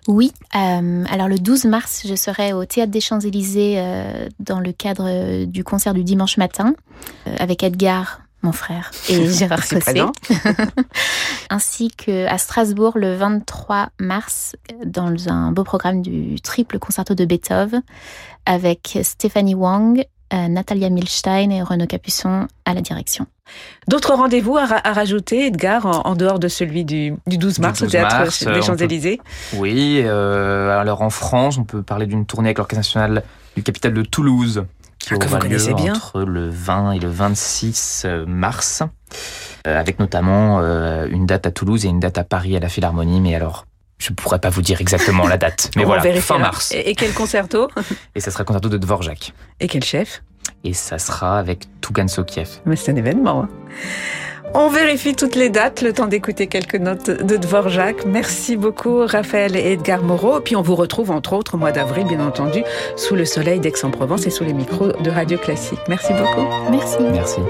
Oui. 0.07 0.33
euh, 0.55 1.05
alors 1.11 1.29
le 1.29 1.39
12 1.39 1.65
mars, 1.67 2.05
je 2.09 2.15
serai 2.15 2.53
au 2.55 2.65
Théâtre 2.65 2.93
des 2.93 3.01
Champs-Élysées 3.01 3.75
euh, 3.79 4.29
dans 4.41 4.61
le 4.61 4.73
cadre 4.73 5.45
du 5.45 5.65
concert 5.65 5.93
du 5.93 6.03
dimanche 6.05 6.39
matin 6.39 6.73
euh, 7.27 7.35
avec 7.39 7.63
Edgar, 7.63 8.23
mon 8.43 8.53
frère, 8.53 8.91
et 9.09 9.29
Gérard 9.31 9.59
présent. 9.61 10.13
ainsi 11.51 11.91
que 11.91 12.27
à 12.27 12.39
Strasbourg 12.39 12.93
le 12.99 13.15
23 13.17 13.89
mars 13.99 14.57
dans 14.85 15.13
un 15.29 15.53
beau 15.53 15.65
programme 15.65 16.03
du 16.03 16.41
triple 16.41 16.79
concerto 16.79 17.15
de 17.15 17.25
Beethoven 17.25 17.83
avec 18.47 18.99
Stéphanie 19.03 19.55
Wang, 19.55 20.05
euh, 20.33 20.49
Natalia 20.49 20.91
Milstein 20.91 21.51
et 21.51 21.63
Renaud 21.63 21.87
Capuçon 21.87 22.47
à 22.65 22.75
la 22.75 22.81
direction. 22.81 23.27
D'autres 23.89 24.13
rendez-vous 24.15 24.59
à, 24.59 24.67
ra- 24.67 24.81
à 24.85 24.93
rajouter, 24.93 25.47
Edgar, 25.47 25.87
en, 25.87 26.03
en 26.07 26.15
dehors 26.15 26.39
de 26.39 26.49
celui 26.49 26.85
du, 26.85 27.15
du 27.27 27.39
12 27.39 27.55
Du 27.55 27.61
mars 27.63 27.79
12 27.81 27.89
au 27.89 27.91
Théâtre 27.91 28.17
mars, 28.19 28.43
des 28.45 28.51
euh, 28.51 28.63
Champs-Élysées? 28.63 29.21
Oui, 29.55 30.03
euh, 30.05 30.79
alors 30.79 31.01
en 31.01 31.09
France, 31.11 31.57
on 31.57 31.65
peut 31.65 31.83
parler 31.83 32.05
d'une 32.07 32.27
tournée 32.27 32.49
avec 32.49 32.59
l'Orchestre 32.59 32.77
national 32.79 33.23
du 33.57 33.63
capital 33.63 33.95
de 33.95 34.03
Toulouse, 34.03 34.65
Ah, 35.15 35.27
aura 35.27 35.37
lieu 35.39 35.43
connaissez 35.43 35.75
bien. 35.75 35.95
entre 35.95 36.21
le 36.23 36.49
20 36.51 36.93
et 36.93 36.99
le 36.99 37.09
26 37.09 38.07
mars, 38.27 38.83
euh, 39.67 39.79
avec 39.79 39.99
notamment 39.99 40.61
euh, 40.61 41.07
une 41.11 41.27
date 41.27 41.47
à 41.47 41.51
Toulouse 41.51 41.85
et 41.85 41.89
une 41.89 42.01
date 42.01 42.19
à 42.19 42.25
Paris 42.25 42.57
à 42.57 42.61
la 42.61 42.69
Philharmonie, 42.69 43.21
mais 43.21 43.35
alors 43.35 43.65
je 43.99 44.13
pourrais 44.13 44.39
pas 44.39 44.51
vous 44.51 44.63
dire 44.63 44.81
exactement 44.81 45.27
la 45.27 45.39
date, 45.39 45.71
mais 45.77 45.83
On 45.85 45.87
voilà, 45.87 46.21
fin 46.21 46.39
mars. 46.39 46.73
Et, 46.73 46.91
et 46.91 46.95
quel 46.95 47.13
concerto 47.13 47.69
Et 48.15 48.21
ça 48.21 48.31
sera 48.31 48.43
le 48.43 48.47
concerto 48.47 48.69
de 48.69 48.79
Dvorak. 48.79 49.33
Et 49.61 49.67
quel 49.67 49.83
chef 49.83 50.23
Et 50.63 50.73
ça 50.73 50.99
sera 50.99 51.39
avec 51.39 51.67
Tougan 51.81 52.07
Sokiev. 52.09 52.61
Mais 52.65 52.77
c'est 52.77 52.93
un 52.93 52.97
événement. 52.97 53.43
hein. 53.43 53.49
On 54.55 54.69
vérifie 54.69 55.15
toutes 55.15 55.37
les 55.37 55.51
dates, 55.51 55.83
le 55.83 55.93
temps 55.93 56.07
d'écouter 56.07 56.47
quelques 56.47 56.77
notes 56.77 57.11
de 57.11 57.37
Dvorak. 57.37 58.07
Merci 58.07 58.57
beaucoup 58.57 59.05
Raphaël 59.07 59.57
et 59.57 59.73
Edgar 59.73 60.03
Moreau. 60.03 60.41
Puis 60.41 60.57
on 60.57 60.63
vous 60.63 60.75
retrouve 60.75 61.11
entre 61.11 61.35
autres 61.35 61.55
au 61.55 61.59
mois 61.59 61.73
d'avril, 61.73 62.07
bien 62.07 62.25
entendu, 62.27 62.63
sous 62.97 63.15
le 63.15 63.25
soleil 63.25 63.61
d'Aix-en-Provence 63.61 64.27
et 64.27 64.31
sous 64.31 64.45
les 64.45 64.55
micros 64.55 64.93
de 64.93 65.11
Radio 65.11 65.39
Classique. 65.39 65.81
Merci 65.89 66.13
beaucoup. 66.13 66.47
Merci. 66.71 66.99
Merci. 67.13 67.41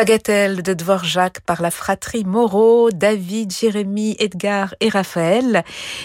Bagatelle 0.00 0.62
de 0.62 0.72
Dvorak 0.72 1.40
par 1.44 1.60
la 1.60 1.70
fratrie 1.70 2.24
Moreau, 2.24 2.90
David, 2.90 3.52
Jérémy, 3.52 4.16
Edgar 4.18 4.74
et 4.80 4.88
Raphaël. 4.88 5.62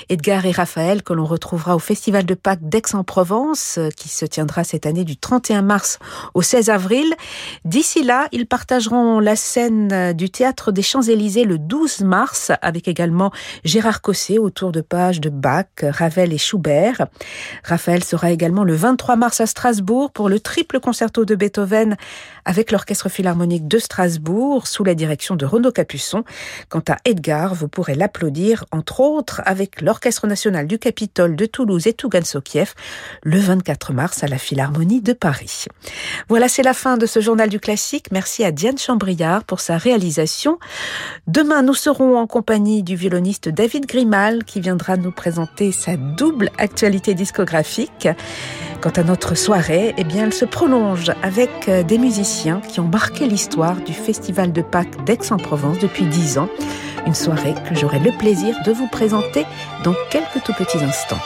Edgar 0.09 0.45
et 0.45 0.51
Raphaël 0.51 1.01
que 1.01 1.13
l'on 1.13 1.23
retrouvera 1.23 1.77
au 1.77 1.79
Festival 1.79 2.25
de 2.25 2.33
Pâques 2.33 2.67
d'Aix-en-Provence 2.67 3.79
qui 3.95 4.09
se 4.09 4.25
tiendra 4.25 4.65
cette 4.65 4.85
année 4.85 5.05
du 5.05 5.15
31 5.15 5.61
mars 5.61 5.99
au 6.33 6.41
16 6.41 6.69
avril. 6.69 7.13
D'ici 7.63 8.03
là, 8.03 8.27
ils 8.33 8.47
partageront 8.47 9.21
la 9.21 9.37
scène 9.37 10.11
du 10.11 10.29
Théâtre 10.29 10.73
des 10.73 10.81
Champs-Élysées 10.81 11.45
le 11.45 11.57
12 11.57 12.01
mars 12.01 12.51
avec 12.61 12.89
également 12.89 13.31
Gérard 13.63 14.01
Cosset 14.01 14.39
autour 14.39 14.73
de 14.73 14.81
pages 14.81 15.21
de 15.21 15.29
Bach, 15.29 15.67
Ravel 15.81 16.33
et 16.33 16.37
Schubert. 16.37 17.07
Raphaël 17.63 18.03
sera 18.03 18.31
également 18.31 18.65
le 18.65 18.75
23 18.75 19.15
mars 19.15 19.39
à 19.39 19.45
Strasbourg 19.45 20.11
pour 20.11 20.27
le 20.27 20.41
triple 20.41 20.81
concerto 20.81 21.23
de 21.23 21.35
Beethoven 21.35 21.95
avec 22.43 22.73
l'Orchestre 22.73 23.07
Philharmonique 23.07 23.69
de 23.69 23.79
Strasbourg 23.85 24.67
sous 24.67 24.83
la 24.83 24.95
direction 24.95 25.35
de 25.35 25.45
Renaud 25.45 25.71
Capuçon. 25.71 26.23
Quant 26.69 26.83
à 26.89 26.97
Edgar, 27.05 27.55
vous 27.55 27.67
pourrez 27.67 27.95
l'applaudir 27.95 28.65
entre 28.71 28.99
autres 28.99 29.41
avec 29.45 29.81
l'Orchestre 29.81 30.27
national 30.27 30.67
du 30.67 30.77
Capitole 30.79 31.35
de 31.35 31.45
Toulouse 31.45 31.87
et 31.87 31.93
Tougan-Sokiev 31.93 32.73
le 33.23 33.39
24 33.39 33.93
mars 33.93 34.23
à 34.23 34.27
la 34.27 34.37
Philharmonie 34.37 35.01
de 35.01 35.13
Paris. 35.13 35.65
Voilà, 36.27 36.49
c'est 36.49 36.63
la 36.63 36.73
fin 36.73 36.97
de 36.97 37.05
ce 37.05 37.19
journal 37.19 37.49
du 37.49 37.59
classique. 37.59 38.07
Merci 38.11 38.43
à 38.43 38.51
Diane 38.51 38.77
Chambriard 38.77 39.43
pour 39.43 39.59
sa 39.59 39.77
réalisation. 39.77 40.59
Demain, 41.27 41.61
nous 41.61 41.73
serons 41.73 42.17
en 42.17 42.27
compagnie 42.27 42.83
du 42.83 42.95
violoniste 42.95 43.49
David 43.49 43.85
Grimal 43.85 44.43
qui 44.43 44.59
viendra 44.59 44.97
nous 44.97 45.11
présenter 45.11 45.71
sa 45.71 45.95
double 45.95 46.49
actualité 46.57 47.13
discographique. 47.13 48.09
Quant 48.81 48.91
à 48.91 49.03
notre 49.03 49.35
soirée, 49.35 49.93
eh 49.97 50.03
bien, 50.03 50.25
elle 50.25 50.33
se 50.33 50.45
prolonge 50.45 51.11
avec 51.23 51.67
euh, 51.67 51.81
des 51.81 51.97
musiciens 51.97 52.61
qui 52.61 52.79
ont 52.79 52.87
marqué 52.87 53.27
l'histoire 53.27 53.74
du 53.81 53.93
Festival 53.93 54.51
de 54.51 54.61
Pâques 54.61 55.03
d'Aix-en-Provence 55.05 55.79
depuis 55.79 56.05
dix 56.05 56.37
ans. 56.37 56.49
Une 57.05 57.13
soirée 57.13 57.53
que 57.67 57.75
j'aurai 57.75 57.99
le 57.99 58.11
plaisir 58.17 58.55
de 58.65 58.71
vous 58.71 58.87
présenter 58.87 59.45
dans 59.83 59.95
quelques 60.09 60.43
tout 60.43 60.53
petits 60.53 60.83
instants. 60.83 61.21